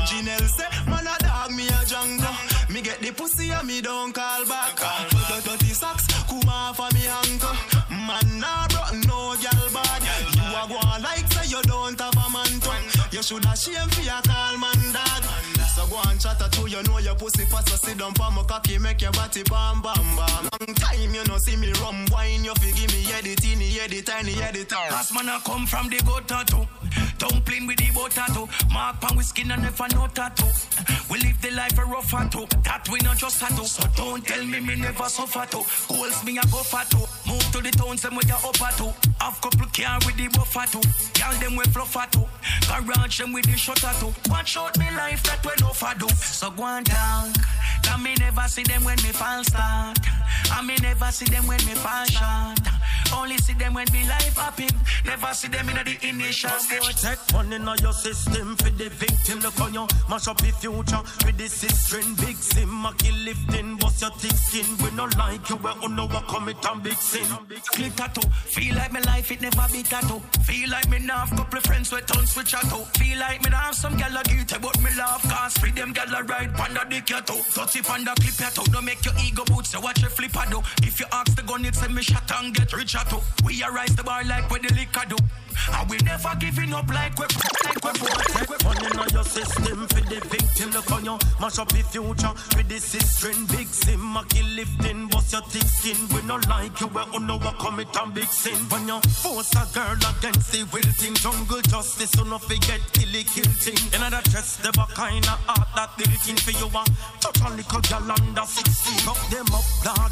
[0.09, 2.31] Janelle say, man a dog me a Django.
[2.73, 4.75] Me get the pussy and me don't call back.
[5.45, 7.55] Dirty socks come off of me ankle.
[7.89, 10.01] Man nah brought no girl bad.
[10.35, 12.47] You a go like say you don't have a man.
[13.11, 14.76] You shoulda shame for your call man
[15.89, 17.69] go and chat to you know your pussy fast.
[17.69, 20.43] So sit down for my cocky make your body bam bam bam.
[20.59, 22.43] Long time you no see me rum wine.
[22.43, 24.91] You fi give me head it in, head it tiny, head it out.
[24.91, 26.67] Last man I come from the gutter too.
[27.17, 28.47] Dumpling with the tattoo.
[28.71, 30.47] Mark pan with skin and never no tattoo.
[31.09, 32.45] We live the life a rough tattoo.
[32.63, 33.65] That we not just tattoo.
[33.65, 35.63] So don't tell me me never suffer too.
[35.88, 37.05] Goals me a go for too.
[37.29, 38.91] Move to the towns and with your upper too.
[39.20, 40.82] Have couple car with the buffer too.
[41.20, 42.26] Girl them with fluffer too.
[42.68, 44.13] Garage them with the shutter too.
[44.30, 46.07] Watch out me life that we no for do.
[46.15, 47.34] So go and talk.
[47.84, 49.99] Cause me never see them when me fall start.
[50.53, 52.59] And me never see them when me fall short.
[53.14, 54.70] Only see them when me life happen.
[55.06, 57.02] Never see them in the initial stage.
[57.02, 59.39] Take money in your system for the victim.
[59.39, 62.16] Look on you, mash up the future with the string.
[62.16, 64.66] Big sim, kill lifting, bust your thick skin.
[64.84, 67.28] We no like you, we on know what commit and big sin.
[67.74, 70.22] Click tattoo, feel like my life it never be tattoo.
[70.43, 72.84] Feel like me now have couple friends with tons switch tattoo.
[73.00, 76.08] Feel like me now have some gal guilty, but me laugh cause free them gal
[76.24, 77.41] ride panda dick ya too.
[77.54, 78.70] Touchy panda clip ya too.
[78.72, 80.60] Don't make your ego boots, so watch your flip a do.
[80.84, 83.45] If you ask the gun, it's a me shot and get rich a.
[83.45, 85.18] We a rise the bar like where the liquor do.
[85.74, 87.91] And we never giving up like we like we
[88.38, 90.72] Take money in your system for the victim.
[90.72, 93.45] Look on you, mash up the future with the string.
[93.48, 95.98] Big sim, a kill lifting, bust your thick skin.
[96.14, 98.58] We no like you, we on know what commit and big sin.
[98.70, 103.14] When you force a girl against the will thing, jungle justice, so no forget kill
[103.14, 103.80] it, kill thing.
[103.93, 106.68] Another dress, the kind of art that building for you.
[106.72, 106.89] Want
[107.20, 109.10] touch a little girl under 16.
[109.10, 109.66] Up them up,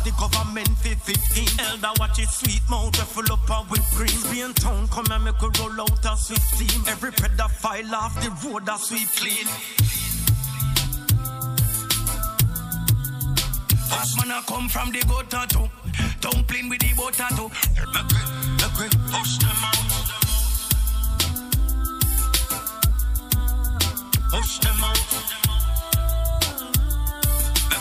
[0.04, 1.60] the government for 15.
[1.60, 4.08] Elder watch it sweet mouth, full up of whipped cream.
[4.08, 6.84] Spain town, come and make we roll out a swift team.
[6.88, 9.48] Every pedophile off the road a sweep clean.
[14.18, 15.70] Man a come from the gutter too.
[16.22, 17.50] Dumpling with the butter too.
[17.94, 19.76] Make we push them out.
[24.32, 25.00] Push them out.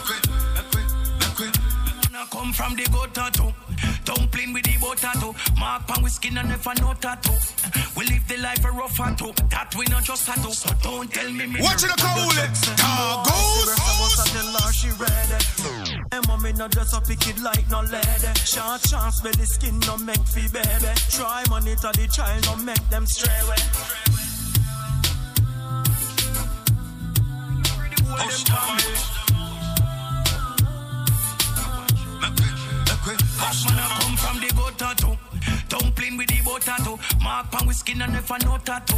[0.09, 0.81] We,
[1.21, 1.47] make we.
[1.47, 3.64] Man a come from the gutter too.
[4.05, 5.35] Dumpling with the butter too.
[5.59, 7.33] Mark pan with skin and never no tattoo.
[7.97, 9.33] We live the life a rough tattoo.
[9.51, 10.53] That we not just tattoo.
[10.53, 11.61] So don't tell me me.
[11.63, 12.53] Watch it, call it.
[13.25, 13.95] Goose.
[14.73, 16.05] she ready.
[16.13, 18.33] And mommy no dress up pick it like no lady.
[18.45, 20.93] Short chance belly skin no make fi baby.
[21.11, 23.57] Try money to the child no make them stray away.
[28.17, 28.45] Push
[33.45, 35.17] Boss man a come from the gutter too.
[35.69, 36.97] Dumpling with the butter too.
[37.23, 38.97] Mark pan with skin and never no tattoo.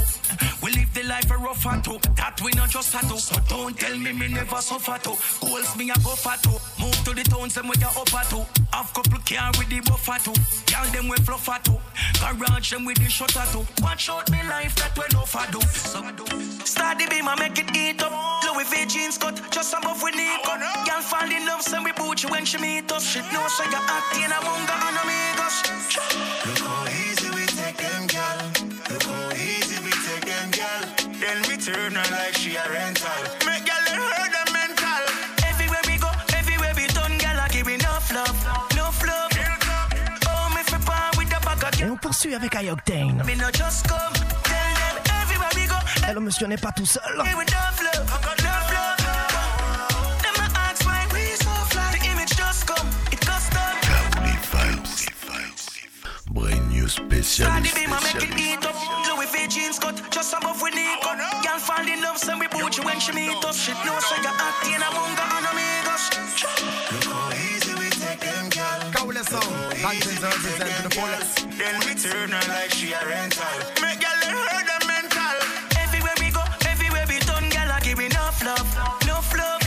[0.63, 1.99] We live the life a rough too.
[2.15, 3.19] That we not just tattoo.
[3.19, 5.17] So don't tell me me never suffer too.
[5.41, 6.59] Goals me a go for too.
[6.81, 8.45] Move to the towns and with your upper two.
[8.73, 10.37] Have couple car with the buffer too.
[10.69, 11.79] Girl them with fluffer two.
[12.21, 13.65] Garage them with the shutter too.
[13.83, 15.45] Watch out me life that we no for.
[15.73, 16.03] So
[16.65, 18.13] start the beam and make it eat up.
[18.45, 20.61] Louis V jeans cut just some above we knee cut.
[20.87, 23.07] Girl fall in love send we boot you when she meet us.
[23.07, 25.57] She know so you acting among the amigos.
[26.45, 28.39] Look how easy we take them, girl.
[28.91, 30.83] Look how easy we take them, girl.
[31.21, 33.46] Then we turn her like she a rental.
[50.23, 51.87] Them a ask why we so fly.
[51.95, 53.61] The image just come, it custom.
[56.33, 57.77] Brand new Started specialist.
[57.77, 58.75] be my make it eat up.
[59.07, 61.19] Louis V jeans cut, just above we knee cut.
[61.45, 63.57] Girl fall in love, send we boot you when she meet us.
[63.57, 66.11] She know so you acting among the amigos.
[66.93, 67.36] Look how easy we take
[68.97, 69.23] them, girl.
[69.23, 69.53] Kaule song.
[69.81, 71.51] Contents are represented to the fullest.
[71.59, 73.45] Then we turn her like she a rental.
[73.83, 75.37] Make girl let her the mental.
[75.79, 78.67] Everywhere we go, everywhere we turn, girl, I give enough love,
[79.03, 79.63] enough love.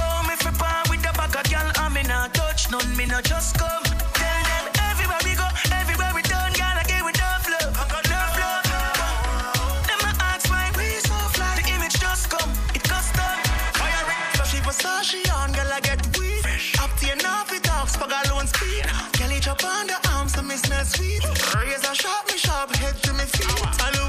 [0.00, 3.06] Oh, me fi part with the bag of girl, and me not touch none, me
[3.06, 3.99] not just come.
[19.64, 21.24] Up on the arms, so me smell sweet.
[21.54, 23.99] Razor sharp, me sharp, head to me feet.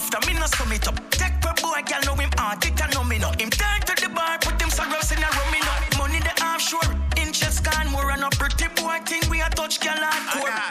[0.00, 0.96] After, me no sum it up.
[1.10, 3.30] Take per boy, girl know him hard, it can know me no.
[3.38, 5.98] Him turn to the bar, put some rose in a rum, me no.
[5.98, 10.00] Money the offshore, inches gone more, and a pretty boy thing we a touch girl
[10.00, 10.50] hardcore.
[10.52, 10.69] Ah,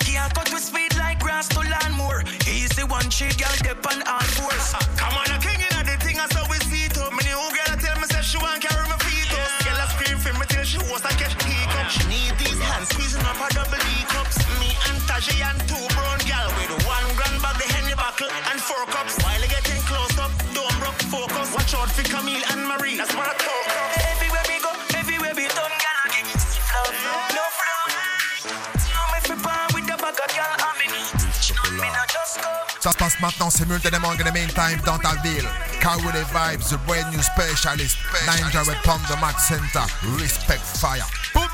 [33.22, 35.48] maintenant simultanément in the meantime dans ta ville.
[35.82, 37.98] Kawule Vibes, the brand new specialist.
[38.26, 39.86] Ninja with Pump the Max Center.
[40.18, 41.49] Respect fire.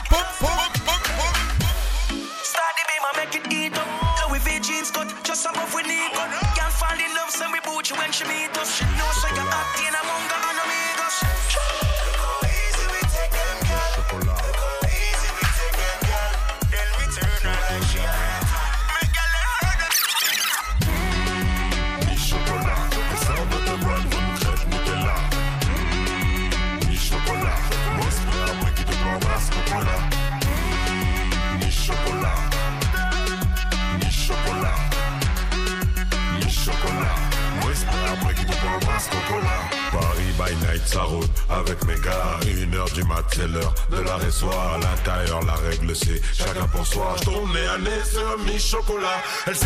[49.25, 49.64] Chocolat.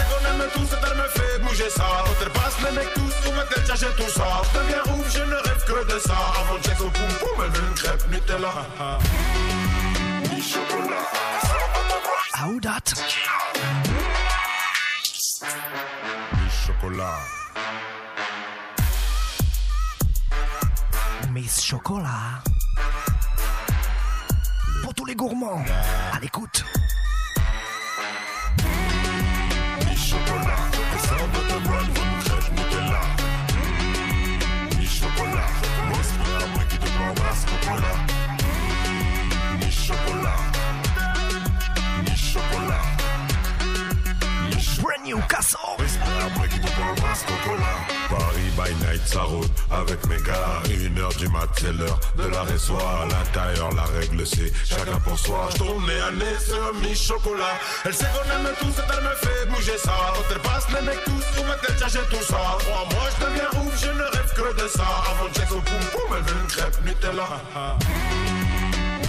[49.09, 50.61] Ça roule avec mes gars.
[50.69, 53.01] Une heure du mat, c'est l'heure de l'arrêt soir.
[53.01, 55.49] À l'intérieur, la règle c'est chacun pour soi.
[55.53, 57.55] J'tourne nez à nez sur mi chocolat.
[57.85, 59.93] Elle sait qu'on aime tous, elle me fait bouger ça.
[60.13, 62.37] Quand elle passe, les mecs tous ma tête, chercher tout ça.
[62.67, 64.87] Moi, moi, je deviens ouf, je ne rêve que de ça.
[65.09, 67.27] Avant de check au poum poum, elle veut une crêpe Nutella.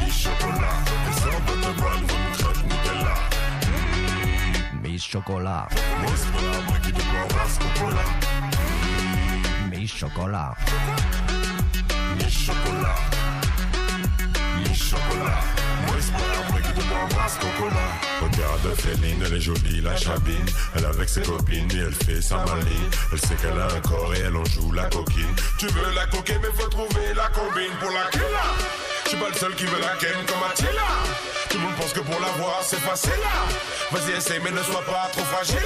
[0.01, 0.79] Mi chocolat.
[1.07, 3.15] Elle sort de te run, veut une crêpe Nutella.
[4.83, 5.69] Miss Chocolat.
[6.01, 7.03] Moi, c'est pas moi qui te
[16.13, 16.19] pas
[16.51, 17.87] moi qui te ramasse Coca-Cola.
[18.21, 20.47] Regarde Féline, elle est jolie, la chabine.
[20.75, 22.91] Elle est avec ses copines et elle fait sa maline.
[23.13, 25.35] Elle sait qu'elle a un corps et elle en joue la coquine.
[25.59, 28.47] Tu veux la coquer, mais faut trouver la combine pour la killa.
[29.05, 30.89] Je suis pas le seul qui veut la ken comme Attila.
[31.49, 33.13] Tout le monde pense que pour la voir, c'est facile.
[33.91, 35.59] Vas-y, essaye, mais ne sois pas trop fragile.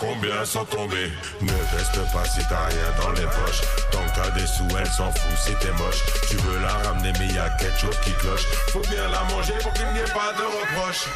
[0.00, 3.62] Combien sont tombés Ne reste pas si t'as rien dans les poches.
[3.90, 6.02] Tant t'as des sous, elle s'en fout si t'es moche.
[6.28, 8.46] Tu veux la ramener, mais y quelque chose qui cloche.
[8.68, 11.06] Faut bien la manger pour qu'il n'y ait pas de reproche.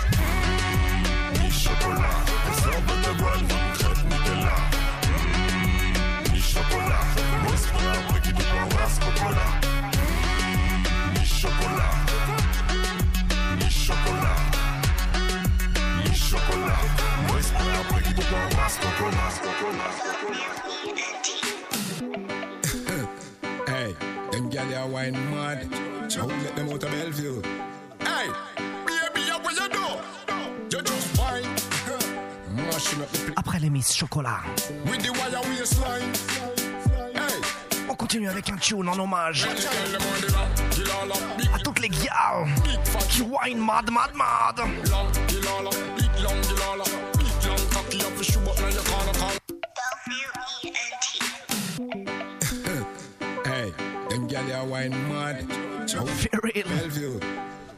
[1.41, 2.19] Mi chocolat,
[24.79, 26.11] them gyal ya wine mad.
[26.11, 27.43] So let them out of Bellevue?
[28.01, 28.29] Hey,
[28.87, 30.77] baby, what you do?
[30.77, 31.45] You just wine.
[32.55, 34.43] Mashing up the place Après les Miss Chocolat,
[34.85, 36.13] with the wire waistline.
[37.15, 37.41] Hey,
[37.89, 39.47] on continue avec un tune en hommage
[41.55, 42.45] à toutes les gars
[43.11, 44.61] qui wine mad, mad, mad.
[54.29, 55.41] Gyal ya wine mad.
[55.91, 56.05] For
[56.43, 56.67] real.
[56.69, 57.21] Bellevue.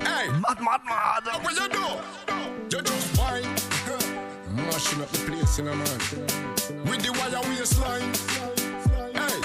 [0.00, 1.24] Hey, Mad, mad, mad.
[1.44, 1.86] what you do?
[2.76, 3.46] You just wine.
[4.56, 6.00] Mashing up the place, you know, man.
[6.90, 8.10] With the wire waistline.
[9.14, 9.38] Hey,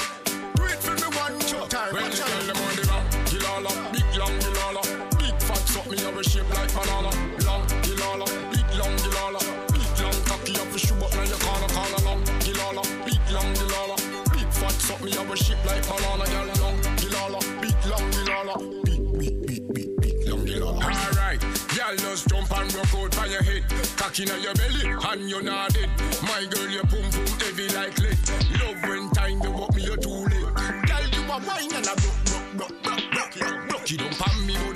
[0.55, 1.93] do it for me one shot time.
[1.93, 4.81] When you tell them on the long, Gilala, big long Gilala,
[5.19, 7.11] big fat suck me have a shape like banana.
[7.45, 11.71] Long Gilala, big long Gilala, big long cocky up for shoe, but now you can't
[11.71, 12.23] call along.
[12.41, 13.95] Gilala, big long Gilala,
[14.33, 16.25] big fat suck me have a shape like banana.
[16.25, 16.54] Gilala,
[24.15, 25.89] Cock in your belly and you're not dead.
[26.23, 28.17] My girl, your pum pum heavy like lead.
[28.61, 30.31] Love when time you walk me, you're too late.
[30.31, 33.91] Girl, you a wine and a broke, broke, broke, broke, broke, broke.
[33.91, 34.74] You don't pan me body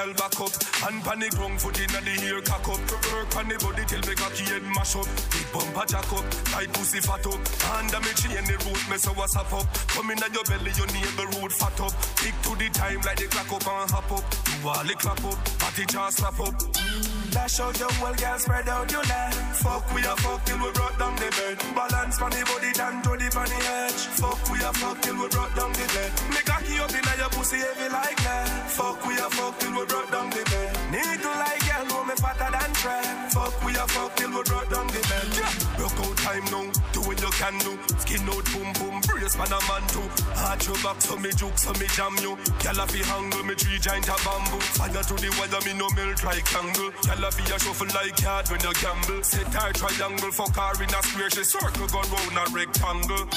[0.00, 0.52] girl back up.
[0.88, 2.80] And panic wrong foot in the ear cock up.
[3.12, 5.08] Work on the body till me cocky head mash up.
[5.32, 7.40] Big bumper jack up, tight pussy fat up.
[7.76, 9.66] Under me chain the root me so what's up up.
[9.88, 11.92] Come in your belly, your navel root fat up.
[12.16, 14.24] Tick to the time like the clock up and hop up.
[14.48, 16.89] You all the clap up, party just slap up.
[17.30, 19.34] Dash out your whole girl, spread out your leg.
[19.62, 21.56] Fuck we a fuck till we brought down the bed.
[21.74, 24.02] Balance on the body, down to the funny edge.
[24.18, 26.10] Fuck we a fuck till we brought down the bed.
[26.30, 28.70] Me cocky up in your pussy heavy like that.
[28.70, 30.79] Fuck we a fuck till we brought down the bed.
[30.90, 33.30] Need to like girl, know me fatter than Fred.
[33.30, 35.28] Fuck we a fuck till we brought down the bed.
[35.38, 35.54] Yeah.
[35.78, 37.78] Broke out time now, do what you can do.
[38.02, 40.02] Skin out boom boom, brace man a man too.
[40.34, 42.34] Heart your back so me juke so me jam you.
[42.58, 44.58] Girl a fi hangle me tree giant a bamboo.
[44.74, 46.90] Fire to the wire me no melt like candle.
[47.06, 49.22] Girl a fi a shuffle like card when you gamble.
[49.22, 51.30] Set her triangle, fuck her in a square.
[51.30, 53.30] She circle go round a rectangle.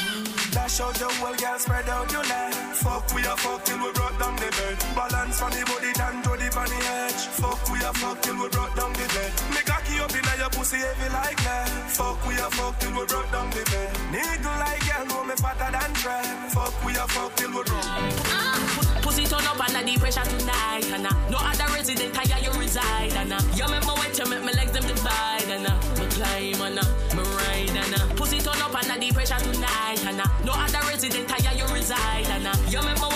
[0.49, 2.53] Dash out your whole girl, spread out your leg.
[2.81, 4.77] Fuck we a fuck till we brought down the bed.
[4.97, 7.21] Balance on the body, down to the funny edge.
[7.43, 9.31] Fuck we a fuck till we brought down the bed.
[9.51, 11.67] Me cocky up in your pussy heavy like that.
[11.91, 13.91] Fuck we a fuck till we brought down the bed.
[14.15, 16.23] Nigga like girl, know me fatter than Fred.
[16.55, 19.03] Fuck we a fuck till we brought.
[19.03, 23.11] Pussy turn up under the pressure tonight, and uh, no other resident higher you reside,
[23.11, 26.07] and uh, you make me wet, you make me legs them divide, and uh, me
[26.15, 30.21] climb, and uh, me ride, and uh, pussy turn up under the pressure tonight, and
[30.21, 33.07] uh, no other resident higher you reside, and uh, you make me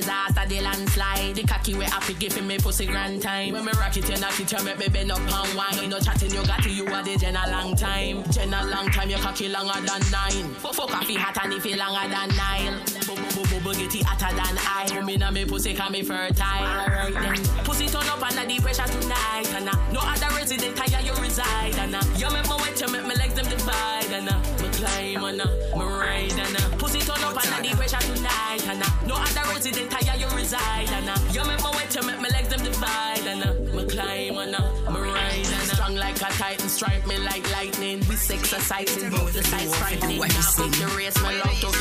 [0.00, 3.52] disaster, the landslide, the cocky we happy giving me pussy grand time.
[3.52, 5.82] When me rock it, you knock it, you make me bend up and wine.
[5.82, 8.64] You no chatting, you got it, you are the gen a long time, gen a
[8.66, 10.54] long time, your cocky longer than nine.
[10.62, 12.98] Fuck, fuck off, hot and if it longer than Nile.
[13.58, 15.02] Bubble, get it hotter than I.
[15.04, 16.44] Me na me pussy can me fertile.
[16.46, 17.42] Alright then.
[17.64, 19.48] Pussy turn up under the pressure tonight.
[19.54, 21.74] And uh, no other resident higher you reside.
[21.74, 24.12] And uh, you make me wet, you make me legs them divide.
[24.12, 25.46] And uh, me climb and uh,
[25.76, 26.38] me ride.
[26.38, 28.17] And uh, pussy turn up under the pressure tonight.
[29.08, 30.90] No other resident higher you reside.
[30.90, 33.24] And uh, you make me wet, you make my legs them divide.
[33.26, 35.48] And uh, me climb and uh, me ride.
[35.48, 38.00] And uh, strong like a titan, strike me like lightning.
[38.08, 40.18] We exercising both the sides frightening.
[40.18, 41.77] Now the race, my love to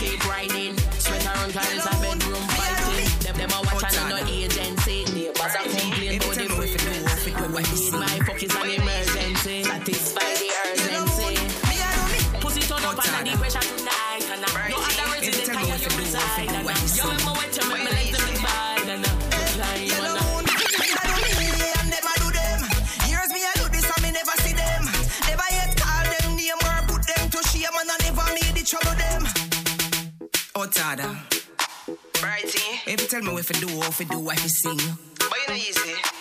[32.13, 32.88] Brighty.
[32.88, 34.78] If you tell me what to do, what to do, what to sing.
[35.18, 36.16] But you know easy.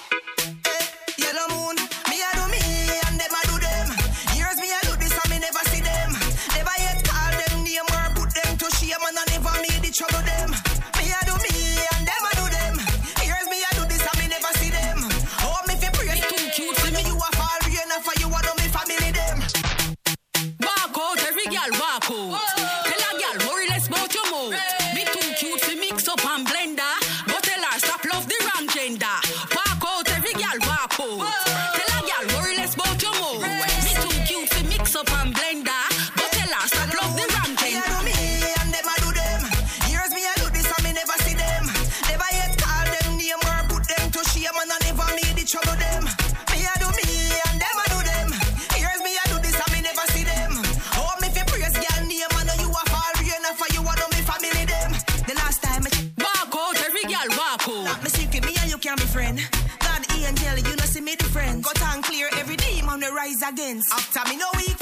[63.57, 63.93] We against.
[63.93, 64.76] After me no week.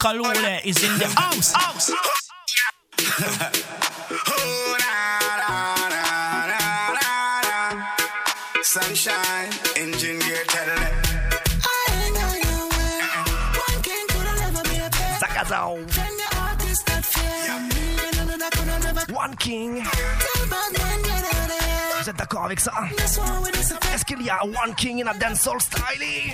[0.00, 1.52] Kalule is in the house.
[1.52, 1.92] house.
[4.28, 4.96] oh, na,
[5.40, 5.76] na,
[7.44, 7.84] na,
[8.62, 10.68] Sunshine, engine gear, tell
[15.50, 15.84] Down.
[19.12, 19.84] One King.
[22.00, 22.72] Vous êtes d'accord avec ça
[23.92, 24.44] Est-ce qu'il never.
[24.44, 26.30] One King in a dancehall style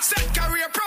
[0.00, 0.77] Set career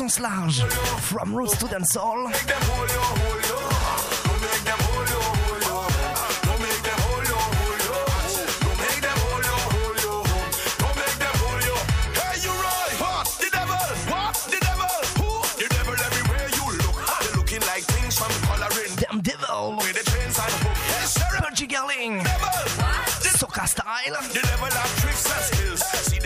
[0.00, 0.62] sens large.
[1.02, 3.29] From roots to dancehall.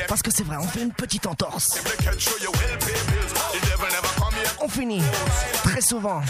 [0.08, 1.80] Parce que c'est vrai, on fait une petite entorse.
[4.60, 5.02] On finit
[5.62, 6.22] très souvent,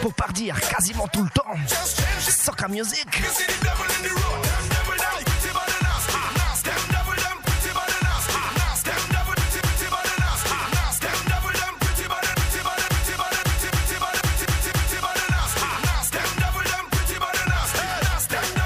[0.00, 1.54] pour pas dire quasiment tout le temps,
[2.20, 3.06] Soca Music.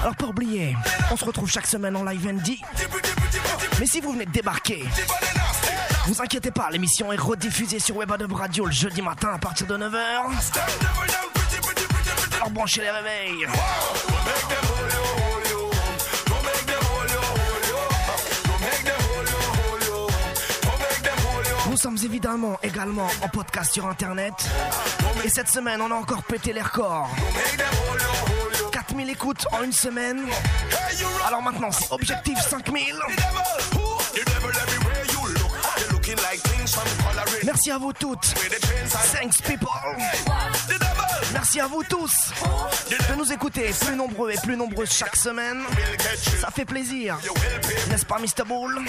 [0.00, 0.74] Alors pas oublier
[1.10, 2.58] on se retrouve chaque semaine en live ND.
[3.80, 4.84] Mais si vous venez de débarquer,
[6.06, 9.76] vous inquiétez pas, l'émission est rediffusée sur Webadub Radio le jeudi matin à partir de
[9.76, 9.98] 9h.
[12.36, 13.46] Alors branchez les réveils.
[21.70, 24.32] Nous sommes évidemment également en podcast sur internet.
[25.24, 27.08] Et cette semaine, on a encore pété les records.
[28.98, 30.26] 4000 écoutes en une semaine.
[31.26, 32.84] Alors maintenant, c'est objectif 5000.
[32.84, 35.52] The devil everywhere you look.
[35.76, 37.44] They're looking like things from coloring.
[37.44, 38.34] Merci à vous toutes.
[39.12, 39.68] Thanks people.
[41.32, 42.12] Merci à vous tous
[42.90, 45.62] de nous écouter plus nombreux et plus nombreuses chaque semaine.
[46.40, 47.18] Ça fait plaisir.
[47.90, 48.44] N'est-ce pas, Mr.
[48.44, 48.82] Clothes.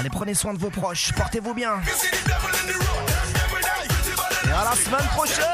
[0.00, 1.12] Allez, prenez soin de vos proches.
[1.12, 1.80] Portez-vous bien.
[4.60, 5.44] À la semaine prochaine.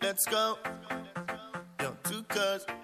[0.00, 0.58] Let's go.
[1.80, 2.77] Yo, two cuz.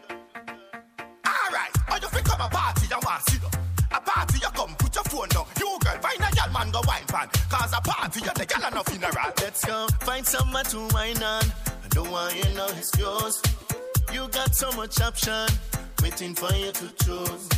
[8.25, 9.33] You the gal enough funeral.
[9.41, 9.87] Let's go.
[10.01, 11.45] Find someone to wine on.
[11.85, 13.43] I don't want you know it's yours.
[14.13, 15.49] You got so much option.
[16.03, 17.49] Waiting for you to choose.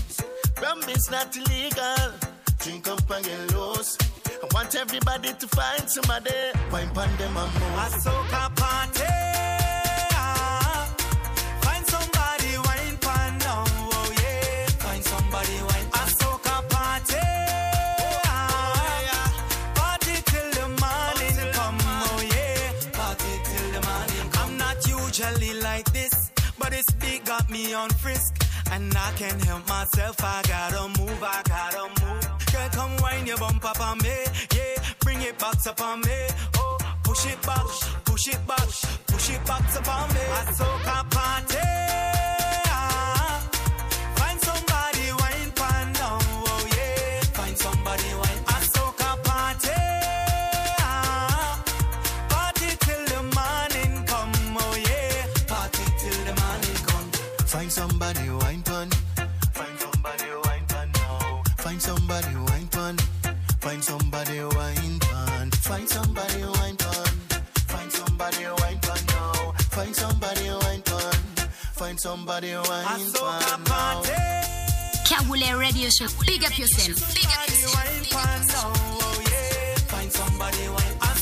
[0.63, 2.13] Rum is not illegal.
[2.59, 3.97] Drink up and get loose.
[4.43, 6.35] I want everybody to find somebody.
[6.73, 7.79] Wine pan them and move.
[7.85, 9.36] A soca party.
[27.57, 28.35] Me on frisk.
[28.73, 32.25] And I can't help myself, I gotta move, I gotta move.
[32.53, 34.17] Girl, come wine your bump up on me,
[34.55, 34.77] yeah.
[35.01, 36.19] Bring it back up on me,
[36.57, 36.79] oh.
[37.05, 37.67] Push it back,
[38.05, 38.69] push it back,
[39.07, 40.25] push it back up on me.
[40.39, 42.06] A soca party.
[72.27, 74.03] Somebody wine pan now.
[75.07, 76.09] Kawule Radio Show.
[76.27, 77.15] Big up yourself.
[77.15, 78.07] Big up yourself.
[79.87, 80.97] Find somebody wine.
[81.03, 81.13] A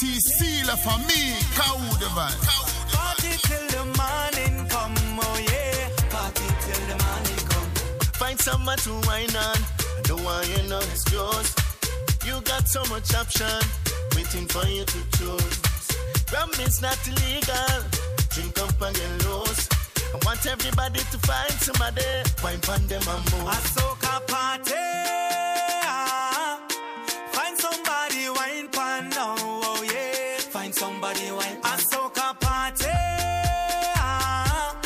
[0.00, 5.88] CC la famille, Kaou de Party till the morning come, oh yeah.
[6.10, 7.70] Party till the morning come.
[8.18, 9.56] Find someone to wine on.
[9.56, 10.82] I don't want you know
[11.12, 11.54] yours.
[12.26, 13.60] You got so much option.
[14.16, 15.58] Waiting for you to choose.
[16.32, 17.84] Rum is not illegal.
[18.30, 19.73] Drink up and get loose.
[20.14, 22.02] I want everybody to find somebody.
[22.42, 23.48] Wine pan them and move.
[23.48, 24.74] A soca party.
[25.84, 26.60] ah.
[27.32, 30.38] Find somebody wine pan now, oh yeah.
[30.38, 31.58] Find somebody wine.
[31.64, 32.86] A soca party.
[33.96, 34.76] ah.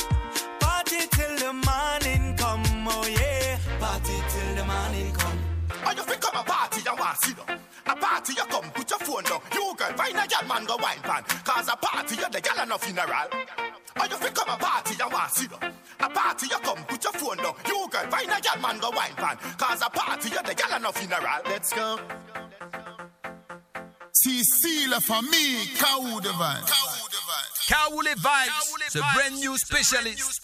[0.60, 3.58] Party till the morning come, oh yeah.
[3.80, 5.38] Party till the morning come.
[5.84, 7.58] Oh you think come a party you want see them.
[7.86, 9.40] A party you come put your phone down.
[9.88, 11.22] You girl find a gal man go wine pan.
[11.44, 13.28] Cause a party you're the gal enough funeral.
[14.00, 15.72] Oh you think come a party you want see them.
[16.00, 17.54] A party you come put your phone down.
[17.66, 19.36] You girl find a gal man go wine pan.
[19.56, 21.40] Cause a party you're the gal enough funeral.
[21.46, 21.98] Let's go.
[24.12, 26.66] CC la famille, Kaou de Vibe.
[27.68, 30.40] Kawule Vibes, the brand new specialist.